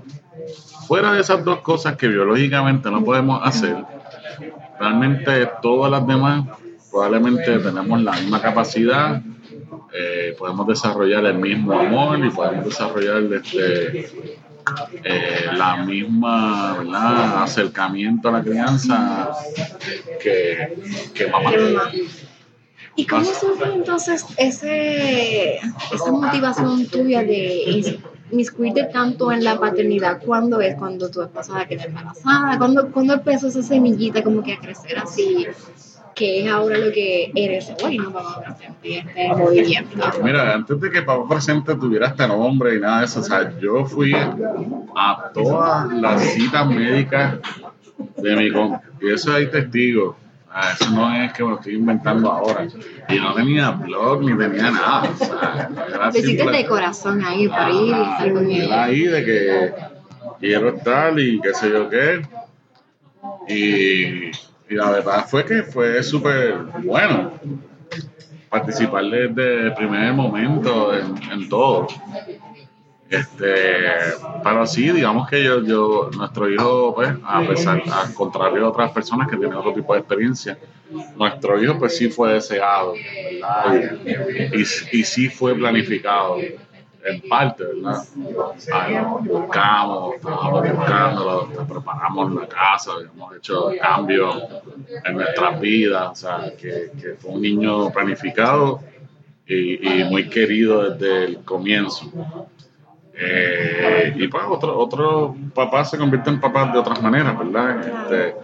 Fuera 0.86 1.12
de 1.12 1.20
esas 1.20 1.44
dos 1.44 1.60
cosas 1.60 1.96
que 1.96 2.08
biológicamente 2.08 2.90
no 2.90 3.04
podemos 3.04 3.40
hacer, 3.42 3.76
realmente 4.78 5.48
todas 5.62 5.90
las 5.90 6.06
demás 6.06 6.44
probablemente 6.90 7.58
tenemos 7.58 8.00
la 8.02 8.12
misma 8.12 8.40
capacidad, 8.40 9.20
eh, 9.92 10.34
podemos 10.38 10.66
desarrollar 10.66 11.24
el 11.26 11.38
mismo 11.38 11.78
amor 11.78 12.24
y 12.24 12.30
podemos 12.30 12.66
desarrollar 12.66 13.22
este, 13.32 14.08
eh, 15.04 15.46
la 15.52 15.84
misma 15.84 17.42
acercamiento 17.42 18.28
a 18.28 18.32
la 18.32 18.42
crianza 18.42 19.30
que, 20.22 20.76
que 21.14 21.26
mamá. 21.26 21.50
¿Y 22.96 23.04
cómo 23.04 23.24
surge 23.24 23.74
entonces 23.74 24.24
ese, 24.38 25.56
esa 25.56 26.10
motivación 26.10 26.86
tuya 26.86 27.22
de 27.22 28.02
inmiscuirte 28.30 28.84
tanto 28.84 29.32
en 29.32 29.44
la 29.44 29.58
paternidad? 29.58 30.20
¿Cuándo 30.24 30.60
es 30.60 30.74
cuando 30.76 31.10
tu 31.10 31.22
esposa 31.22 31.66
queda 31.66 31.84
embarazada? 31.84 32.58
¿Cuándo, 32.58 32.90
¿Cuándo 32.90 33.14
empezó 33.14 33.48
esa 33.48 33.62
semillita 33.62 34.22
como 34.22 34.42
que 34.42 34.54
a 34.54 34.58
crecer 34.58 34.98
así? 34.98 35.46
que 36.16 36.46
es 36.46 36.50
ahora 36.50 36.78
lo 36.78 36.90
que 36.90 37.30
eres 37.34 37.70
hoy, 37.84 37.98
no 37.98 38.10
papá 38.10 38.42
presente, 38.42 38.98
este 39.00 39.28
movimiento. 39.28 39.98
Mira, 40.24 40.54
antes 40.54 40.80
de 40.80 40.90
que 40.90 41.02
papá 41.02 41.28
presente 41.28 41.74
tuviera 41.74 42.06
este 42.06 42.26
nombre 42.26 42.74
y 42.74 42.80
nada 42.80 43.00
de 43.00 43.04
eso, 43.04 43.20
o 43.20 43.22
sea, 43.22 43.52
yo 43.60 43.84
fui 43.84 44.14
a 44.14 45.30
todas 45.34 45.92
las 45.92 46.22
citas 46.32 46.66
médicas 46.68 47.34
de 48.16 48.34
mi 48.34 48.50
con 48.50 48.80
y 49.02 49.12
eso 49.12 49.34
hay 49.34 49.50
testigos. 49.50 50.16
Ah, 50.58 50.72
eso 50.72 50.88
no 50.90 51.14
es 51.14 51.34
que 51.34 51.44
me 51.44 51.50
lo 51.50 51.56
estoy 51.56 51.74
inventando 51.74 52.32
ahora. 52.32 52.66
Y 53.10 53.16
no 53.16 53.34
tenía 53.34 53.72
blog 53.72 54.22
ni 54.22 54.38
tenía 54.38 54.70
nada. 54.70 55.02
O 55.02 55.14
sea, 55.14 56.10
de 56.10 56.66
corazón 56.66 57.22
ahí 57.22 57.46
para 57.46 57.70
ir 57.70 57.88
y 57.88 57.90
estar 57.90 58.32
con 58.32 58.50
Era 58.50 58.84
ahí 58.84 59.02
de 59.02 59.22
que 59.22 59.74
quiero 60.40 60.70
estar 60.70 61.20
y 61.20 61.42
qué 61.42 61.52
sé 61.52 61.68
yo 61.68 61.90
qué. 61.90 62.22
Y, 63.48 64.30
y 64.72 64.74
la 64.74 64.92
verdad 64.92 65.26
fue 65.28 65.44
que 65.44 65.62
fue 65.62 66.02
súper 66.02 66.54
bueno 66.82 67.32
participar 68.48 69.04
desde 69.04 69.66
el 69.66 69.74
primer 69.74 70.14
momento 70.14 70.94
en, 70.96 71.32
en 71.32 71.50
todo. 71.50 71.86
Este, 73.08 73.84
pero 74.42 74.66
sí, 74.66 74.90
digamos 74.90 75.28
que 75.28 75.42
yo, 75.44 75.62
yo, 75.62 76.10
nuestro 76.16 76.50
hijo, 76.50 76.94
pues, 76.94 77.10
a 77.24 77.40
pesar, 77.42 77.82
al 77.90 78.12
contrario 78.14 78.56
de 78.56 78.64
otras 78.64 78.90
personas 78.90 79.28
que 79.28 79.36
tienen 79.36 79.56
otro 79.56 79.72
tipo 79.72 79.92
de 79.94 80.00
experiencia, 80.00 80.58
nuestro 81.16 81.62
hijo, 81.62 81.78
pues 81.78 81.96
sí 81.96 82.08
fue 82.08 82.34
deseado, 82.34 82.94
¿verdad? 82.94 83.98
Y, 84.52 84.60
y, 84.60 85.04
sí 85.04 85.28
fue 85.28 85.54
planificado, 85.54 86.38
en 87.06 87.20
parte, 87.28 87.62
¿verdad? 87.62 88.02
lo 88.16 89.18
buscamos, 89.20 90.16
estábamos 90.16 90.68
buscándolo, 90.68 91.48
preparamos 91.68 92.34
la 92.34 92.48
casa, 92.48 92.90
hemos 93.14 93.36
hecho 93.36 93.70
cambios 93.80 94.36
en 95.04 95.14
nuestras 95.14 95.60
vidas, 95.60 96.10
o 96.10 96.14
sea, 96.16 96.52
que, 96.56 96.90
que 97.00 97.14
fue 97.14 97.30
un 97.30 97.42
niño 97.42 97.92
planificado 97.92 98.80
y, 99.46 100.00
y 100.00 100.04
muy 100.04 100.28
querido 100.28 100.90
desde 100.90 101.24
el 101.26 101.44
comienzo. 101.44 102.10
Eh, 103.18 104.12
y 104.14 104.28
pues 104.28 104.44
otros 104.46 104.74
otro 104.76 105.34
papás 105.54 105.90
se 105.90 105.96
convierten 105.96 106.34
en 106.34 106.40
papás 106.40 106.72
de 106.72 106.78
otras 106.78 107.00
maneras, 107.00 107.38
¿verdad? 107.38 107.80
Este, 107.80 108.34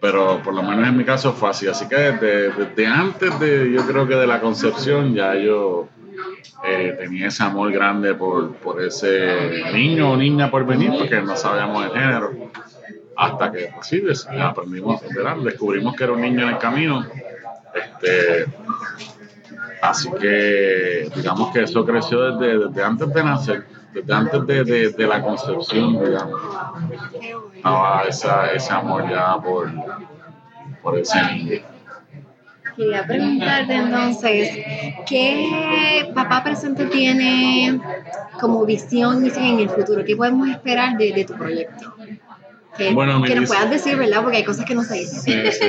pero 0.00 0.42
por 0.42 0.54
lo 0.54 0.62
menos 0.64 0.88
en 0.88 0.96
mi 0.96 1.04
caso 1.04 1.32
fue 1.32 1.50
así. 1.50 1.68
Así 1.68 1.88
que 1.88 1.96
desde, 1.96 2.86
antes 2.86 3.38
de, 3.38 3.70
yo 3.70 3.86
creo 3.86 4.08
que 4.08 4.16
de 4.16 4.26
la 4.26 4.40
concepción, 4.40 5.14
ya 5.14 5.36
yo 5.36 5.88
eh, 6.64 6.96
tenía 6.98 7.28
ese 7.28 7.44
amor 7.44 7.70
grande 7.70 8.14
por, 8.14 8.54
por 8.56 8.82
ese 8.82 9.62
niño 9.72 10.10
o 10.10 10.16
niña 10.16 10.50
por 10.50 10.66
venir, 10.66 10.90
porque 10.98 11.20
no 11.22 11.36
sabíamos 11.36 11.84
el 11.84 11.92
género. 11.92 12.32
Hasta 13.16 13.52
que, 13.52 13.70
pues 13.72 13.86
sí, 13.86 14.02
aprendimos, 14.40 15.00
¿verdad? 15.14 15.36
descubrimos 15.44 15.94
que 15.94 16.02
era 16.02 16.12
un 16.12 16.22
niño 16.22 16.42
en 16.42 16.48
el 16.48 16.58
camino. 16.58 17.06
Este, 17.72 18.46
así 19.80 20.10
que, 20.20 21.08
digamos 21.14 21.52
que 21.52 21.62
eso 21.62 21.86
creció 21.86 22.32
desde, 22.32 22.66
desde 22.66 22.82
antes 22.82 23.14
de 23.14 23.22
nacer 23.22 23.81
desde 23.92 24.14
antes 24.14 24.46
de, 24.46 24.90
de, 24.90 25.06
la 25.06 25.22
concepción, 25.22 26.04
digamos, 26.04 26.40
estaba 27.54 28.02
esa, 28.08 28.52
ese 28.52 28.72
amor 28.72 29.08
ya 29.08 29.36
por, 29.40 29.70
por 30.82 30.98
ese 30.98 31.22
niño. 31.22 31.60
Quería 32.76 33.06
preguntarte 33.06 33.74
entonces, 33.74 34.48
¿qué 35.06 36.10
papá 36.14 36.42
presente 36.42 36.86
tiene 36.86 37.78
como 38.40 38.64
visión, 38.64 39.24
en 39.24 39.60
el 39.60 39.68
futuro? 39.68 40.04
¿Qué 40.04 40.16
podemos 40.16 40.48
esperar 40.48 40.96
de, 40.96 41.12
de 41.12 41.24
tu 41.24 41.34
proyecto? 41.34 41.94
Que, 42.76 42.94
bueno, 42.94 43.22
que 43.22 43.34
nos 43.34 43.48
puedas 43.48 43.68
decir, 43.68 43.96
¿verdad? 43.96 44.22
Porque 44.22 44.38
hay 44.38 44.44
cosas 44.44 44.64
que 44.64 44.74
no 44.74 44.82
se 44.82 44.94
dicen. 44.94 45.20
Sí, 45.20 45.52
sí. 45.52 45.66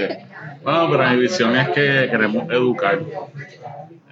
Bueno, 0.63 0.87
pero 0.89 1.09
mi 1.09 1.17
visión 1.17 1.55
es 1.57 1.67
que 1.69 2.07
queremos 2.09 2.49
educar 2.49 2.99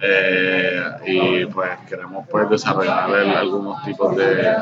eh, 0.04 0.82
y 1.06 1.46
pues 1.46 1.70
queremos 1.88 2.26
pues 2.28 2.50
desarrollar 2.50 3.08
algunos 3.36 3.84
tipos 3.84 4.16
de, 4.16 4.52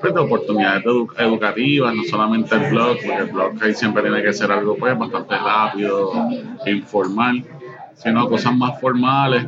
pues, 0.00 0.16
oportunidades 0.16 0.84
educativas, 1.18 1.94
no 1.94 2.02
solamente 2.02 2.56
el 2.56 2.68
blog, 2.72 2.96
porque 2.96 3.22
el 3.22 3.30
blog 3.30 3.52
ahí 3.62 3.74
siempre 3.74 4.02
tiene 4.02 4.20
que 4.20 4.32
ser 4.32 4.50
algo 4.50 4.76
pues 4.76 4.98
bastante 4.98 5.38
rápido, 5.38 6.12
informal, 6.66 7.44
sino 7.94 8.28
cosas 8.28 8.56
más 8.56 8.80
formales 8.80 9.46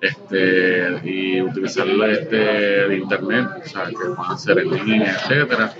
este, 0.00 1.00
y 1.04 1.42
utilizar 1.42 1.86
este, 1.86 2.86
el 2.86 2.94
internet, 2.94 3.46
o 3.62 3.68
sea, 3.68 3.84
que 3.84 4.08
van 4.16 4.32
a 4.32 4.38
ser 4.38 4.58
en 4.60 4.70
línea, 4.70 5.12
etcétera. 5.12 5.70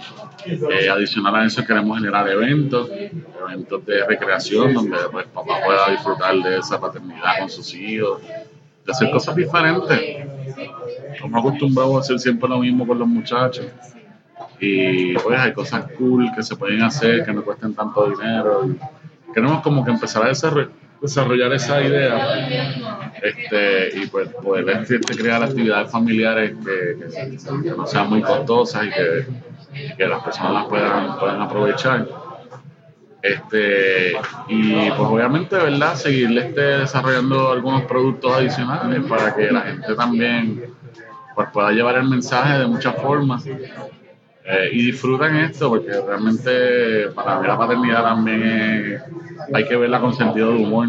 Eh, 0.44 0.88
adicional 0.88 1.36
a 1.36 1.46
eso 1.46 1.64
queremos 1.64 1.98
generar 1.98 2.28
eventos, 2.28 2.90
eventos 2.90 3.86
de 3.86 4.04
recreación 4.06 4.74
donde 4.74 4.96
pues, 5.10 5.26
papá 5.26 5.60
pueda 5.64 5.90
disfrutar 5.90 6.34
de 6.36 6.58
esa 6.58 6.80
paternidad 6.80 7.38
con 7.40 7.48
sus 7.48 7.72
hijos, 7.74 8.20
de 8.22 8.92
hacer 8.92 9.10
cosas 9.10 9.36
diferentes. 9.36 10.00
Estamos 11.14 11.40
acostumbrados 11.40 11.96
a 11.96 12.00
hacer 12.00 12.18
siempre 12.18 12.48
lo 12.48 12.58
mismo 12.58 12.86
con 12.86 12.98
los 12.98 13.08
muchachos. 13.08 13.66
Y 14.60 15.14
pues 15.14 15.38
hay 15.38 15.52
cosas 15.52 15.86
cool 15.98 16.30
que 16.34 16.42
se 16.42 16.56
pueden 16.56 16.82
hacer 16.82 17.24
que 17.24 17.32
no 17.32 17.42
cuesten 17.44 17.74
tanto 17.74 18.10
dinero. 18.10 18.68
queremos 19.34 19.62
como 19.62 19.84
que 19.84 19.90
empezar 19.90 20.24
a 20.24 20.28
desarrollar 20.28 21.52
esa 21.52 21.82
idea 21.82 23.12
este, 23.22 23.98
y 23.98 24.06
pues 24.06 24.28
poder 24.28 24.68
este, 24.68 25.00
crear 25.00 25.42
actividades 25.42 25.90
familiares 25.90 26.54
que, 26.64 27.70
no 27.76 27.86
sean 27.86 28.08
muy 28.08 28.22
costosas 28.22 28.86
y 28.86 28.90
que, 28.90 29.26
que 29.96 30.06
las 30.06 30.22
personas 30.22 30.66
puedan, 30.66 31.18
puedan 31.18 31.40
aprovechar. 31.40 32.08
Este, 33.22 34.14
y 34.48 34.90
pues 34.90 35.08
obviamente, 35.08 35.56
¿verdad? 35.56 35.94
Seguirle 35.94 36.48
este, 36.48 36.60
desarrollando 36.60 37.52
algunos 37.52 37.82
productos 37.82 38.32
adicionales 38.34 39.04
para 39.08 39.34
que 39.34 39.50
la 39.52 39.60
gente 39.60 39.94
también 39.94 40.64
pues, 41.34 41.48
pueda 41.52 41.70
llevar 41.70 41.96
el 41.96 42.08
mensaje 42.08 42.58
de 42.58 42.66
muchas 42.66 42.96
formas 42.96 43.46
eh, 43.46 44.70
y 44.72 44.86
disfrutan 44.86 45.36
esto 45.36 45.68
porque 45.68 45.92
realmente 45.92 47.10
para 47.14 47.38
mí 47.38 47.46
la 47.46 47.56
paternidad 47.56 48.02
también 48.02 49.00
hay 49.54 49.64
que 49.68 49.76
verla 49.76 50.00
con 50.00 50.14
sentido 50.14 50.52
de 50.52 50.56
humor 50.56 50.88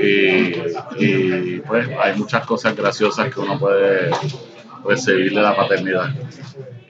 y, 0.00 1.60
pues 1.60 1.88
hay 2.00 2.16
muchas 2.16 2.46
cosas 2.46 2.76
graciosas 2.76 3.34
que 3.34 3.40
uno 3.40 3.58
puede 3.58 4.10
recibir 4.84 5.34
de 5.34 5.42
la 5.42 5.56
paternidad. 5.56 6.10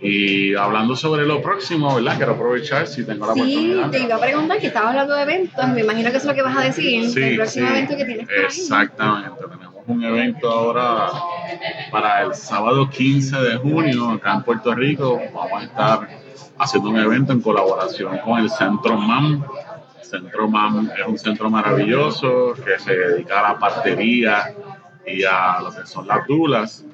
Y 0.01 0.55
hablando 0.55 0.95
sobre 0.95 1.27
lo 1.27 1.43
próximo, 1.43 1.95
¿verdad? 1.97 2.17
Quiero 2.17 2.33
aprovechar 2.33 2.87
si 2.87 3.05
tengo 3.05 3.27
la 3.27 3.35
Sí, 3.35 3.41
oportunidad. 3.41 3.91
te 3.91 3.99
iba 4.01 4.15
a 4.17 4.21
preguntar 4.21 4.59
que 4.59 4.69
estabas 4.69 4.91
hablando 4.91 5.15
de 5.15 5.23
eventos, 5.23 5.69
me 5.71 5.81
imagino 5.81 6.11
que 6.11 6.17
eso 6.19 6.19
es 6.19 6.25
lo 6.27 6.35
que 6.35 6.43
vas 6.43 6.57
a 6.57 6.61
decir, 6.63 7.09
Sí, 7.11 7.21
el 7.23 7.37
próximo 7.37 7.67
sí, 7.69 7.73
evento 7.75 7.97
que 7.97 8.05
tienes 8.05 8.27
por 8.27 8.35
ahí. 8.37 8.45
Exactamente, 8.45 9.31
tenemos 9.51 9.75
un 9.89 10.05
evento 10.05 10.51
ahora 10.51 11.09
para 11.91 12.23
el 12.23 12.35
sábado 12.35 12.89
15 12.89 13.37
de 13.41 13.57
junio 13.57 14.11
acá 14.11 14.35
en 14.35 14.43
Puerto 14.43 14.75
Rico. 14.75 15.21
Vamos 15.35 15.63
a 15.63 15.65
estar 15.65 16.09
haciendo 16.59 16.91
un 16.91 16.99
evento 16.99 17.33
en 17.33 17.41
colaboración 17.41 18.19
con 18.19 18.39
el 18.39 18.51
Centro 18.51 18.97
MAM. 18.99 19.45
Centro 20.03 20.49
MAM 20.49 20.91
es 20.99 21.07
un 21.07 21.19
centro 21.19 21.51
maravilloso 21.51 22.55
que 22.65 22.79
se 22.79 22.97
dedica 22.97 23.41
a 23.41 23.53
la 23.55 23.59
partería 23.59 24.55
y 25.07 25.25
a 25.25 25.61
lo 25.61 25.71
que 25.71 25.87
son 25.87 26.07
las 26.07 26.27
dulas. 26.27 26.85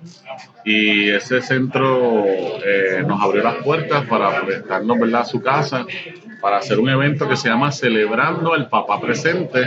Y 0.64 1.11
ese 1.11 1.40
centro 1.40 2.25
eh, 2.27 3.05
nos 3.07 3.21
abrió 3.23 3.43
las 3.43 3.57
puertas 3.57 4.07
para 4.07 4.40
prestarnos 4.43 4.99
¿verdad? 4.99 5.23
a 5.23 5.25
su 5.25 5.43
casa 5.43 5.87
para 6.45 6.59
hacer 6.59 6.79
un 6.79 6.90
evento 6.90 7.27
que 7.27 7.37
se 7.37 7.49
llama 7.49 7.73
Celebrando 7.73 8.53
al 8.53 8.69
Papá 8.69 9.01
Presente. 9.01 9.67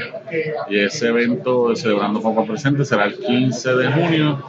Y 0.69 0.77
ese 0.77 1.07
evento 1.07 1.69
de 1.69 1.75
Celebrando 1.75 2.21
Papá 2.21 2.45
Presente 2.45 2.85
será 2.85 3.05
el 3.05 3.17
15 3.17 3.75
de 3.75 3.91
junio 3.91 4.43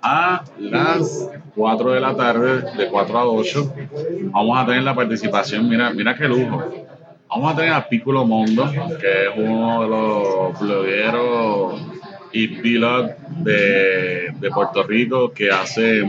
a 0.00 0.44
las 0.60 1.28
4 1.56 1.90
de 1.90 2.00
la 2.00 2.14
tarde, 2.14 2.62
de 2.76 2.88
4 2.88 3.18
a 3.18 3.26
8. 3.26 3.74
Vamos 4.30 4.58
a 4.58 4.66
tener 4.66 4.84
la 4.84 4.94
participación, 4.94 5.68
mira, 5.68 5.92
mira 5.92 6.14
qué 6.14 6.28
lujo. 6.28 6.62
Vamos 7.28 7.52
a 7.52 7.56
tener 7.56 7.72
a 7.72 7.88
Piccolo 7.88 8.24
Mondo, 8.26 8.70
que 9.00 9.26
es 9.26 9.30
uno 9.36 9.82
de 9.82 9.88
los 9.88 10.60
blogueros 10.60 11.91
y 12.32 12.46
vlog 12.46 13.10
de, 13.44 14.32
de 14.40 14.50
Puerto 14.50 14.82
Rico 14.82 15.32
que 15.32 15.50
hace 15.50 16.02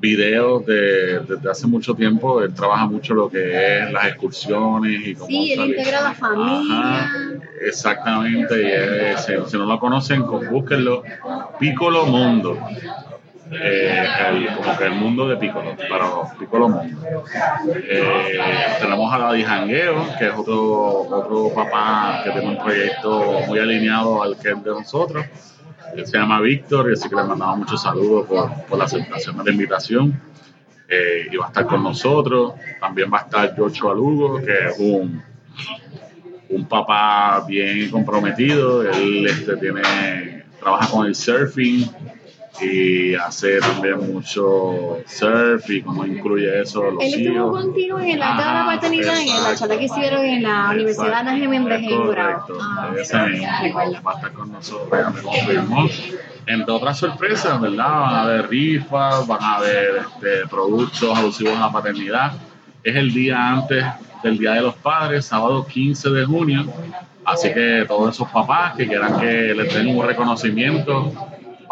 videos 0.00 0.66
de, 0.66 1.20
desde 1.20 1.50
hace 1.50 1.66
mucho 1.66 1.94
tiempo. 1.94 2.42
Él 2.42 2.52
trabaja 2.54 2.86
mucho 2.86 3.14
lo 3.14 3.30
que 3.30 3.78
es 3.84 3.92
las 3.92 4.06
excursiones 4.08 5.06
y 5.06 5.14
cómo 5.14 5.28
Sí, 5.28 5.52
él 5.52 5.58
salir. 5.58 5.76
integra 5.78 5.98
a 6.00 6.02
la 6.02 6.14
familia. 6.14 6.98
Ajá, 7.04 7.10
exactamente. 7.64 8.62
Y 8.62 8.66
es- 9.12 9.24
si, 9.24 9.32
si 9.50 9.56
no 9.56 9.64
lo 9.66 9.78
conocen, 9.78 10.24
búsquenlo. 10.26 11.02
Piccolo 11.60 12.06
Mundo. 12.06 12.58
Eh, 13.54 14.04
el- 14.28 14.46
como 14.56 14.76
que 14.78 14.84
el 14.84 14.94
mundo 14.94 15.28
de 15.28 15.36
Piccolo, 15.36 15.74
pero 15.76 16.24
Piccolo 16.38 16.68
Mundo. 16.70 17.02
Eh, 17.74 18.38
tenemos 18.80 19.12
a 19.12 19.18
Daddy 19.18 19.44
Jangueo, 19.44 20.06
que 20.18 20.28
es 20.28 20.34
otro, 20.34 21.00
otro 21.02 21.52
papá 21.54 22.22
que 22.24 22.30
tiene 22.30 22.48
un 22.48 22.58
proyecto 22.58 23.40
muy 23.46 23.58
alineado 23.58 24.22
al 24.22 24.38
que 24.38 24.50
es 24.50 24.64
de 24.64 24.70
nosotros. 24.70 25.26
Él 25.94 26.06
se 26.06 26.16
llama 26.16 26.40
Víctor, 26.40 26.88
y 26.90 26.94
así 26.94 27.08
que 27.08 27.14
le 27.16 27.24
mandamos 27.24 27.58
muchos 27.58 27.82
saludos 27.82 28.26
por, 28.26 28.50
por 28.64 28.78
la 28.78 28.84
aceptación 28.84 29.36
de 29.36 29.44
la 29.44 29.50
invitación. 29.50 30.18
Eh, 30.88 31.28
y 31.30 31.36
va 31.36 31.46
a 31.46 31.48
estar 31.48 31.66
con 31.66 31.82
nosotros. 31.82 32.54
También 32.80 33.12
va 33.12 33.18
a 33.18 33.22
estar 33.22 33.54
George 33.54 33.80
Alugo, 33.86 34.40
que 34.42 34.52
es 34.68 34.78
un, 34.78 35.22
un 36.48 36.64
papá 36.66 37.44
bien 37.46 37.90
comprometido. 37.90 38.82
Él 38.90 39.26
este, 39.26 39.56
tiene, 39.56 40.44
trabaja 40.60 40.88
con 40.90 41.06
el 41.06 41.14
surfing 41.14 41.86
y 42.60 43.14
hace 43.14 43.58
también 43.60 44.12
mucho 44.12 44.98
surf 45.06 45.70
y 45.70 45.82
cómo 45.82 46.04
incluye 46.04 46.60
eso 46.60 46.90
los 46.90 47.02
Él 47.02 47.14
estuvo 47.14 47.52
contigo 47.52 47.98
en 47.98 48.22
acta 48.22 48.48
de 48.48 48.54
la 48.54 48.66
paternidad 48.66 49.20
en 49.20 49.42
la 49.42 49.54
charla 49.56 49.78
que 49.78 49.84
hicieron 49.84 50.24
en 50.24 50.42
la 50.42 50.70
Universidad 50.70 51.24
Geméndez 51.36 51.82
es 51.82 51.90
en 51.90 52.02
correcto. 52.02 52.58
Ah, 52.60 52.90
va 52.92 54.12
a 54.12 54.14
estar 54.14 54.32
con 54.32 54.52
nosotros, 54.52 54.90
ya 54.92 55.10
me 55.10 55.22
confirmó. 55.22 55.88
Entre 56.46 56.72
otras 56.72 56.98
sorpresas, 56.98 57.60
¿verdad? 57.60 57.88
Van 57.88 58.14
a 58.14 58.22
haber 58.22 58.48
rifas, 58.48 59.26
van 59.26 59.42
a 59.42 59.56
haber 59.56 60.02
este, 60.08 60.46
productos 60.48 61.16
alusivos 61.16 61.56
a 61.56 61.60
la 61.60 61.72
paternidad. 61.72 62.32
Es 62.82 62.96
el 62.96 63.12
día 63.12 63.48
antes 63.48 63.84
del 64.22 64.38
Día 64.38 64.52
de 64.52 64.62
los 64.62 64.74
Padres, 64.74 65.26
sábado 65.26 65.66
15 65.66 66.10
de 66.10 66.24
junio. 66.24 66.66
Así 67.24 67.52
que 67.52 67.84
todos 67.86 68.14
esos 68.14 68.28
papás 68.28 68.74
que 68.76 68.86
quieran 68.86 69.20
que 69.20 69.54
les 69.54 69.72
den 69.72 69.96
un 69.96 70.04
reconocimiento, 70.04 71.12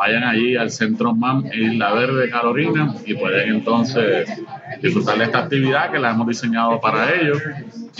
vayan 0.00 0.24
allí 0.24 0.56
al 0.56 0.70
Centro 0.70 1.14
MAM 1.14 1.44
en 1.52 1.72
Isla 1.72 1.92
Verde, 1.92 2.30
Carolina, 2.30 2.94
y 3.04 3.12
pueden 3.14 3.56
entonces 3.56 4.30
disfrutar 4.80 5.18
de 5.18 5.24
esta 5.24 5.40
actividad 5.40 5.92
que 5.92 5.98
la 5.98 6.12
hemos 6.12 6.26
diseñado 6.26 6.80
para 6.80 7.14
ellos. 7.14 7.38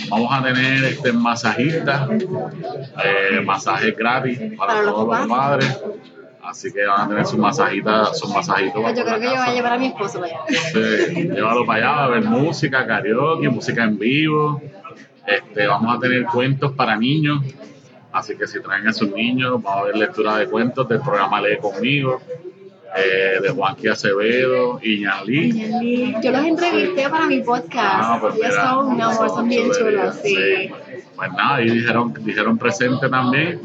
Vamos 0.09 0.33
a 0.33 0.41
tener 0.41 0.83
este 0.83 1.13
masajistas, 1.13 2.09
eh, 2.09 3.41
masajes 3.45 3.95
gratis 3.95 4.39
para, 4.57 4.73
Para 4.73 4.83
todos 4.83 5.19
los 5.19 5.27
padres. 5.27 5.79
Así 6.43 6.73
que 6.73 6.83
van 6.87 7.01
a 7.01 7.07
tener 7.07 7.25
sus 7.27 7.37
masajitas, 7.37 8.17
sus 8.17 8.33
masajitos. 8.33 8.81
Pues 8.81 8.97
yo 8.97 9.03
creo 9.03 9.17
la 9.17 9.19
que 9.19 9.25
yo 9.25 9.39
voy 9.39 9.49
a 9.49 9.53
llevar 9.53 9.73
a 9.73 9.77
mi 9.77 9.85
esposo 9.85 10.21
para 10.21 10.33
allá. 10.33 10.59
Sí, 10.73 11.29
llévalo 11.29 11.65
para 11.67 11.91
allá 11.91 12.03
a 12.05 12.07
ver 12.07 12.23
música, 12.23 12.87
karaoke, 12.87 13.47
música 13.47 13.83
en 13.83 13.99
vivo. 13.99 14.59
Este, 15.27 15.67
vamos 15.67 15.95
a 15.95 15.99
tener 15.99 16.25
cuentos 16.25 16.71
para 16.71 16.97
niños. 16.97 17.43
Así 18.13 18.35
que 18.35 18.47
si 18.47 18.61
traen 18.61 18.87
a 18.87 18.93
sus 18.93 19.09
niños, 19.11 19.61
vamos 19.61 19.81
a 19.81 19.83
ver 19.85 19.97
lectura 19.97 20.37
de 20.37 20.47
cuentos 20.47 20.87
del 20.87 20.99
programa 20.99 21.41
Lee 21.41 21.57
Conmigo, 21.57 22.21
eh, 22.95 23.39
de 23.41 23.49
Juanqui 23.49 23.87
Acevedo 23.87 24.79
Lee. 24.81 26.15
Yo 26.21 26.31
los 26.31 26.45
entrevisté 26.45 27.09
para 27.09 27.25
mi 27.27 27.41
podcast. 27.41 28.03
Ah, 28.03 28.17
pues 28.19 28.35
Ellos 28.35 28.49
mira, 28.49 28.69
son 28.69 28.87
un 28.87 29.01
amor, 29.01 29.29
son 29.29 29.47
bien 29.47 29.71
chulos, 29.71 30.15
sí. 30.21 30.71
Pues 31.15 31.31
nada, 31.33 31.61
y 31.61 31.69
dijeron, 31.69 32.13
dijeron 32.19 32.57
presente 32.57 33.07
también. 33.07 33.61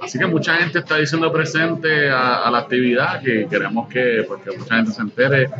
Así 0.00 0.18
que 0.18 0.24
mucha 0.24 0.54
gente 0.54 0.78
está 0.78 0.96
diciendo 0.96 1.30
presente 1.30 2.08
a, 2.08 2.36
a 2.44 2.50
la 2.50 2.58
actividad, 2.58 3.20
que 3.22 3.46
queremos 3.48 3.86
que, 3.88 4.24
pues, 4.26 4.40
que 4.42 4.56
mucha 4.56 4.76
gente 4.76 4.92
se 4.92 5.02
entere. 5.02 5.50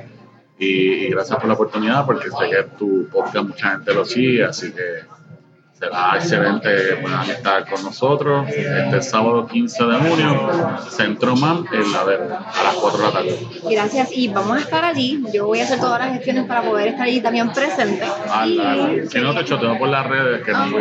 Y, 0.59 0.67
y 0.67 1.11
gracias 1.11 1.39
por 1.39 1.47
la 1.47 1.55
oportunidad, 1.55 2.07
porque 2.07 2.31
sé 2.31 2.51
que 2.51 2.63
tu 2.79 3.07
podcast 3.09 3.47
mucha 3.47 3.71
gente 3.73 3.93
lo 3.93 4.05
sigue, 4.05 4.45
así 4.45 4.73
que 4.73 5.20
será 5.81 6.13
excelente 6.17 6.69
puedan 7.01 7.31
estar 7.31 7.67
con 7.69 7.83
nosotros 7.83 8.47
este 8.51 9.01
sábado 9.03 9.47
15 9.47 9.85
de 9.85 9.97
junio, 9.99 10.51
Centro 10.91 11.35
MAM 11.37 11.65
en 11.73 11.93
La 11.93 12.05
Verde, 12.05 12.35
a 12.35 12.63
las 12.65 12.75
4 12.75 12.99
de 12.99 13.05
la 13.07 13.13
tarde. 13.13 13.39
Gracias. 13.71 14.09
Y 14.13 14.29
vamos 14.29 14.59
a 14.59 14.61
estar 14.61 14.85
allí. 14.85 15.25
Yo 15.33 15.47
voy 15.47 15.61
a 15.61 15.65
hacer 15.65 15.81
todas 15.81 15.99
las 16.01 16.13
gestiones 16.13 16.45
para 16.47 16.63
poder 16.63 16.89
estar 16.89 17.07
allí 17.07 17.21
también 17.23 17.51
presente. 17.51 18.05
Ah, 18.29 18.47
Y- 18.47 18.57
dale. 18.59 19.07
Si 19.09 19.19
no 19.21 19.35
te 19.35 19.45
choteo 19.45 19.79
por 19.79 19.89
las 19.89 20.07
redes, 20.07 20.43
que 20.45 20.53
Ah, 20.55 20.67
no. 20.71 20.79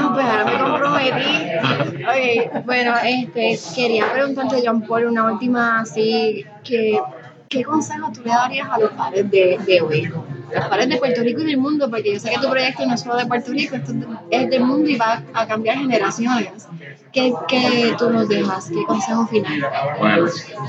no, 0.00 0.14
pues 0.14 0.26
ahora 0.26 0.44
me 0.44 0.58
comprometí. 0.58 2.04
Oye, 2.08 2.50
bueno, 2.64 2.94
este, 3.04 3.58
quería 3.74 4.12
preguntarte, 4.12 4.62
John 4.64 4.82
Paul, 4.82 5.06
una 5.06 5.24
última 5.32 5.80
así, 5.80 6.44
que, 6.62 7.00
¿qué 7.48 7.64
consejo 7.64 8.12
tú 8.14 8.22
le 8.22 8.30
darías 8.30 8.68
a 8.70 8.78
los 8.78 8.90
padres 8.92 9.28
de, 9.30 9.58
de 9.66 9.80
hoy? 9.82 10.12
Los 10.54 10.66
padres 10.68 10.88
de 10.88 10.96
Puerto 10.96 11.22
Rico 11.22 11.40
y 11.42 11.46
del 11.46 11.58
mundo, 11.58 11.90
porque 11.90 12.12
yo 12.14 12.20
sé 12.20 12.30
que 12.30 12.38
tu 12.38 12.48
proyecto 12.48 12.86
no 12.86 12.94
es 12.94 13.00
solo 13.00 13.16
de 13.16 13.26
Puerto 13.26 13.52
Rico, 13.52 13.76
esto 13.76 13.92
es 14.30 14.50
del 14.50 14.64
mundo 14.64 14.88
y 14.88 14.96
va 14.96 15.22
a 15.32 15.46
cambiar 15.46 15.78
generaciones. 15.78 16.68
¿Qué, 17.12 17.32
qué 17.48 17.94
tú 17.98 18.10
nos 18.10 18.28
dejas? 18.28 18.68
¿Qué 18.68 18.84
consejo 18.84 19.26
final? 19.26 19.66
Bueno, 19.98 20.26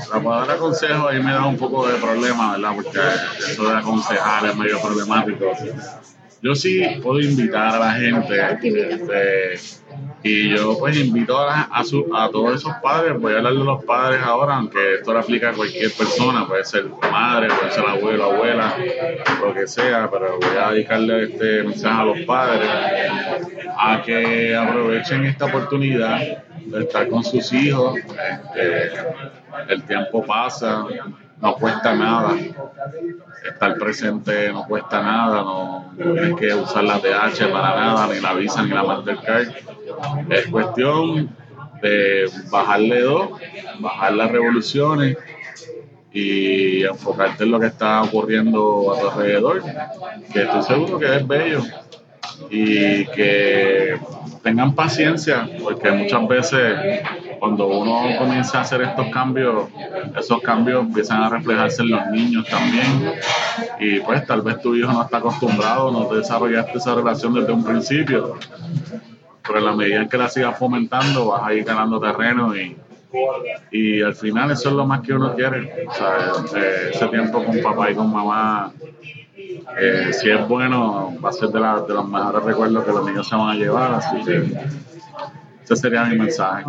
para 0.08 0.22
poder 0.22 0.48
dar 0.48 0.58
consejos 0.58 1.10
ahí 1.10 1.22
me 1.22 1.32
da 1.32 1.46
un 1.46 1.56
poco 1.56 1.86
de 1.88 1.98
problema, 1.98 2.52
¿verdad? 2.52 2.72
Porque 2.74 2.98
eso 3.48 3.68
de 3.68 3.76
aconsejar 3.76 4.46
es 4.46 4.56
medio 4.56 4.80
problemático. 4.80 5.52
Yo 6.42 6.54
sí 6.54 6.82
puedo 7.02 7.20
invitar 7.20 7.74
a 7.74 7.78
la 7.78 7.92
gente 7.92 8.40
este, 8.90 9.54
y 10.22 10.50
yo 10.56 10.76
pues 10.78 10.96
invito 10.96 11.38
a, 11.38 11.62
a, 11.62 11.84
su- 11.84 12.06
a 12.14 12.28
todos 12.30 12.56
esos 12.56 12.72
padres, 12.82 13.18
voy 13.20 13.34
a 13.34 13.36
hablar 13.36 13.52
de 13.52 13.64
los 13.64 13.84
padres 13.84 14.20
ahora, 14.24 14.56
aunque 14.56 14.94
esto 14.96 15.12
le 15.12 15.20
aplica 15.20 15.50
a 15.50 15.52
cualquier 15.52 15.92
persona, 15.92 16.46
puede 16.48 16.64
ser 16.64 16.86
madre, 17.12 17.48
puede 17.48 17.70
ser 17.70 17.84
abuelo, 17.86 18.24
abuela, 18.32 18.74
lo 19.40 19.54
que 19.54 19.66
sea, 19.68 20.08
pero 20.10 20.38
voy 20.40 20.56
a 20.60 20.70
dedicarle 20.72 21.24
este 21.24 21.62
mensaje 21.62 22.00
a 22.00 22.04
los 22.04 22.18
padres 22.22 22.68
a 23.78 24.02
que 24.04 24.56
aprovechen 24.56 25.24
esta 25.26 25.44
oportunidad 25.44 26.18
de 26.64 26.80
estar 26.82 27.08
con 27.08 27.22
sus 27.22 27.52
hijos. 27.52 27.96
Este, 27.98 28.90
el 29.68 29.82
tiempo 29.84 30.24
pasa, 30.24 30.84
no 31.40 31.54
cuesta 31.54 31.94
nada. 31.94 32.34
Estar 33.48 33.76
presente 33.78 34.50
no 34.52 34.64
cuesta 34.66 35.00
nada, 35.02 35.42
no, 35.42 35.92
no 35.96 36.12
tienes 36.14 36.34
que 36.36 36.52
usar 36.54 36.82
la 36.82 36.98
TH 36.98 37.46
para 37.52 37.76
nada, 37.76 38.08
ni 38.12 38.18
la 38.20 38.34
Visa 38.34 38.62
ni 38.64 38.70
la 38.70 38.82
Mastercard. 38.82 39.48
Es 40.30 40.46
cuestión 40.46 41.30
de 41.82 42.30
bajarle 42.50 43.02
dos, 43.02 43.30
bajar 43.80 44.12
las 44.14 44.30
revoluciones 44.30 45.16
y 46.12 46.82
enfocarte 46.84 47.44
en 47.44 47.50
lo 47.50 47.60
que 47.60 47.66
está 47.66 48.02
ocurriendo 48.02 48.94
a 48.94 49.00
tu 49.00 49.08
alrededor, 49.08 49.62
que 50.32 50.42
estoy 50.42 50.62
seguro 50.62 50.98
que 50.98 51.16
es 51.16 51.26
bello 51.26 51.62
y 52.50 53.04
que 53.06 53.98
tengan 54.42 54.74
paciencia, 54.74 55.48
porque 55.62 55.90
muchas 55.90 56.26
veces 56.28 57.00
cuando 57.38 57.66
uno 57.66 58.16
comienza 58.18 58.58
a 58.58 58.60
hacer 58.62 58.82
estos 58.82 59.08
cambios, 59.08 59.68
esos 60.18 60.40
cambios 60.40 60.86
empiezan 60.86 61.22
a 61.22 61.28
reflejarse 61.28 61.82
en 61.82 61.90
los 61.90 62.06
niños 62.06 62.46
también. 62.48 63.12
Y 63.78 64.00
pues 64.00 64.26
tal 64.26 64.42
vez 64.42 64.60
tu 64.60 64.74
hijo 64.74 64.92
no 64.92 65.02
está 65.02 65.18
acostumbrado, 65.18 65.90
no 65.90 66.06
te 66.06 66.16
desarrollaste 66.16 66.78
esa 66.78 66.94
relación 66.94 67.34
desde 67.34 67.52
un 67.52 67.64
principio, 67.64 68.38
pero 69.46 69.58
en 69.58 69.64
la 69.64 69.72
medida 69.72 70.02
en 70.02 70.08
que 70.08 70.18
la 70.18 70.28
sigas 70.28 70.58
fomentando 70.58 71.28
vas 71.28 71.42
a 71.44 71.54
ir 71.54 71.64
ganando 71.64 72.00
terreno 72.00 72.56
y, 72.56 72.76
y 73.70 74.02
al 74.02 74.14
final 74.14 74.50
eso 74.50 74.68
es 74.70 74.74
lo 74.74 74.86
más 74.86 75.00
que 75.00 75.14
uno 75.14 75.34
quiere. 75.34 75.86
O 75.88 75.94
sea, 75.94 76.90
ese, 76.92 77.06
tiempo 77.08 77.44
con 77.44 77.60
papá 77.60 77.90
y 77.90 77.94
con 77.94 78.12
mamá 78.12 78.72
eh, 79.78 80.12
si 80.12 80.30
es 80.30 80.48
bueno, 80.48 81.14
va 81.24 81.30
a 81.30 81.32
ser 81.32 81.48
de, 81.48 81.60
de 81.60 81.94
los 81.94 82.08
mejores 82.08 82.42
recuerdos 82.42 82.84
que 82.84 82.92
los 82.92 83.04
niños 83.04 83.28
se 83.28 83.36
van 83.36 83.50
a 83.50 83.54
llevar, 83.54 83.94
así 83.94 84.24
que 84.24 84.44
ese 85.74 85.82
sería 85.82 86.04
mi 86.04 86.16
mensaje. 86.16 86.64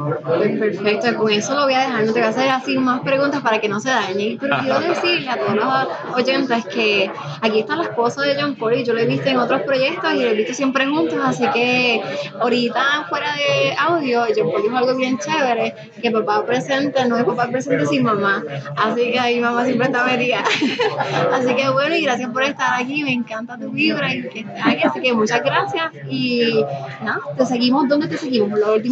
Perfecto, 0.59 1.17
con 1.17 1.31
eso 1.31 1.53
lo 1.53 1.65
voy 1.65 1.75
a 1.75 1.81
dejar. 1.81 2.05
No 2.05 2.13
te 2.13 2.19
voy 2.19 2.27
a 2.27 2.29
hacer 2.29 2.49
así 2.49 2.77
más 2.79 3.01
preguntas 3.01 3.41
para 3.41 3.59
que 3.61 3.69
no 3.69 3.79
se 3.79 3.89
dañe. 3.89 4.37
Pero 4.39 4.57
quiero 4.59 4.79
decirle 4.89 5.29
a 5.29 5.37
todos 5.37 5.55
los 5.55 6.15
oyentes 6.15 6.65
que 6.65 7.11
aquí 7.41 7.59
está 7.59 7.75
la 7.75 7.83
esposa 7.83 8.23
de 8.23 8.35
John 8.41 8.55
Paul 8.55 8.73
y 8.73 8.83
yo 8.83 8.93
lo 8.93 8.99
he 8.99 9.05
visto 9.05 9.29
en 9.29 9.37
otros 9.37 9.61
proyectos 9.61 10.13
y 10.13 10.23
lo 10.23 10.29
he 10.29 10.33
visto 10.33 10.53
siempre 10.53 10.87
juntos. 10.87 11.19
Así 11.23 11.45
que 11.53 12.01
ahorita, 12.39 13.05
fuera 13.07 13.33
de 13.33 13.75
audio, 13.77 14.21
John 14.35 14.51
Paul 14.51 14.63
dijo 14.63 14.77
algo 14.77 14.95
bien 14.95 15.19
chévere: 15.19 15.75
que 16.01 16.09
papá 16.09 16.43
presente 16.45 17.07
no 17.07 17.17
es 17.17 17.23
papá 17.23 17.47
presente 17.49 17.85
sin 17.85 18.03
mamá. 18.03 18.43
Así 18.75 19.11
que 19.11 19.19
ahí 19.19 19.39
mamá 19.39 19.63
siempre 19.63 19.87
está 19.87 20.05
metida. 20.05 20.43
así 21.33 21.53
que 21.55 21.69
bueno, 21.69 21.95
y 21.95 22.01
gracias 22.01 22.31
por 22.31 22.43
estar 22.43 22.81
aquí. 22.81 23.03
Me 23.03 23.13
encanta 23.13 23.59
tu 23.59 23.69
vibra 23.69 24.11
y 24.11 24.27
que 24.27 24.39
estés 24.39 24.65
aquí. 24.65 24.83
Así 24.83 25.01
que 25.01 25.13
muchas 25.13 25.43
gracias. 25.43 25.91
Y 26.09 26.65
nada, 27.03 27.19
te 27.37 27.45
seguimos. 27.45 27.87
¿Dónde 27.87 28.07
te 28.07 28.17
seguimos? 28.17 28.57
Lo 28.57 28.86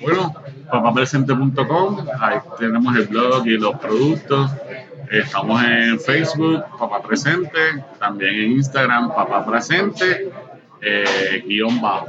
bueno, 0.00 0.34
papapresente.com, 0.70 2.06
ahí 2.20 2.38
tenemos 2.58 2.96
el 2.96 3.06
blog 3.06 3.46
y 3.46 3.58
los 3.58 3.76
productos. 3.76 4.50
Estamos 5.10 5.62
en 5.62 6.00
Facebook, 6.00 6.64
Papá 6.78 7.00
Presente, 7.00 7.84
también 7.98 8.34
en 8.34 8.52
Instagram, 8.52 9.14
Papá 9.14 9.46
Presente, 9.46 10.32
eh, 10.82 11.44
guion 11.46 11.80
bajo. 11.80 12.08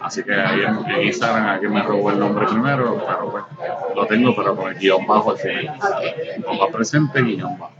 Así 0.00 0.22
que 0.22 0.34
ahí 0.34 0.62
en, 0.62 1.02
Instagram 1.02 1.48
aquí 1.48 1.66
me 1.66 1.82
robó 1.82 2.10
el 2.10 2.18
nombre 2.18 2.46
primero, 2.46 3.04
pero 3.06 3.30
bueno, 3.30 3.46
lo 3.94 4.06
tengo, 4.06 4.34
pero 4.34 4.56
con 4.56 4.72
el 4.72 4.78
guion 4.78 5.06
bajo 5.06 5.32
al 5.32 5.38
final. 5.38 5.78
Papá 6.46 6.68
Presente, 6.72 7.22
guion 7.22 7.58
bajo. 7.58 7.75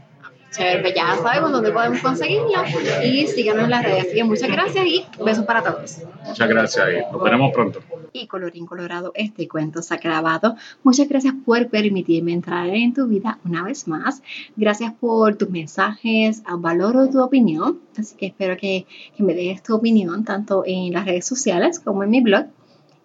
Chévere, 0.57 0.81
pues 0.81 0.95
ya 0.95 1.15
sabemos 1.21 1.51
dónde 1.51 1.71
podemos 1.71 1.99
conseguirla 1.99 2.65
y 3.03 3.27
síganos 3.27 3.65
en 3.65 3.69
las 3.69 3.83
redes. 3.83 4.05
Así 4.07 4.15
que 4.15 4.23
muchas 4.23 4.49
gracias 4.49 4.85
y 4.87 5.05
besos 5.23 5.45
para 5.45 5.61
todos. 5.61 5.99
Muchas 6.25 6.49
gracias 6.49 6.87
y 6.89 7.11
nos 7.11 7.23
veremos 7.23 7.51
pronto. 7.53 7.79
Y 8.11 8.25
colorín 8.25 8.65
colorado, 8.65 9.11
este 9.13 9.47
cuento 9.47 9.83
se 9.83 9.93
ha 9.93 9.97
grabado. 9.97 10.55
Muchas 10.81 11.07
gracias 11.07 11.35
por 11.45 11.67
permitirme 11.67 12.33
entrar 12.33 12.67
en 12.69 12.93
tu 12.93 13.05
vida 13.05 13.37
una 13.45 13.63
vez 13.63 13.87
más. 13.87 14.23
Gracias 14.55 14.93
por 14.99 15.35
tus 15.35 15.49
mensajes, 15.49 16.41
valoro 16.57 17.07
tu 17.07 17.21
opinión. 17.21 17.79
Así 17.95 18.15
que 18.15 18.27
espero 18.27 18.57
que, 18.57 18.87
me 19.19 19.35
des 19.35 19.61
tu 19.61 19.75
opinión 19.75 20.25
tanto 20.25 20.63
en 20.65 20.91
las 20.91 21.05
redes 21.05 21.25
sociales 21.25 21.79
como 21.79 22.03
en 22.03 22.09
mi 22.09 22.21
blog 22.21 22.45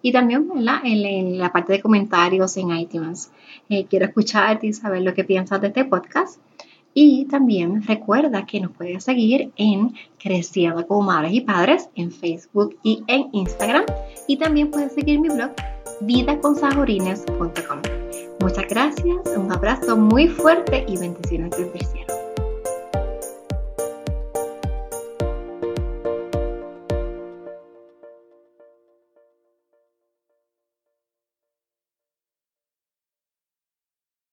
y 0.01 0.11
también 0.11 0.49
En, 0.55 0.65
la, 0.65 0.81
en, 0.83 1.37
la 1.37 1.51
parte 1.51 1.73
de 1.73 1.81
comentarios 1.81 2.57
en 2.57 2.75
iTunes. 2.75 3.31
Eh, 3.69 3.85
quiero 3.87 4.05
escucharte 4.05 4.67
y 4.67 4.73
saber 4.73 5.03
lo 5.03 5.13
que 5.13 5.23
piensas 5.23 5.61
de 5.61 5.67
este 5.67 5.85
podcast. 5.85 6.39
Y 6.93 7.25
también 7.25 7.81
recuerda 7.83 8.45
que 8.45 8.59
nos 8.59 8.71
puedes 8.71 9.03
seguir 9.03 9.51
en 9.55 9.93
Creciendo 10.19 10.85
como 10.87 11.01
Madres 11.03 11.33
y 11.33 11.41
Padres 11.41 11.89
en 11.95 12.11
Facebook 12.11 12.77
y 12.83 13.03
en 13.07 13.29
Instagram. 13.33 13.85
Y 14.27 14.37
también 14.37 14.69
puedes 14.71 14.93
seguir 14.93 15.19
mi 15.19 15.29
blog 15.29 15.51
vidaconsajorines.com. 16.01 17.81
Muchas 18.39 18.67
gracias, 18.67 19.37
un 19.37 19.51
abrazo 19.51 19.97
muy 19.97 20.27
fuerte 20.27 20.85
y 20.87 20.97
bendiciones 20.97 21.51
desde 21.51 21.79
el 21.79 21.85
cielo. 21.85 22.22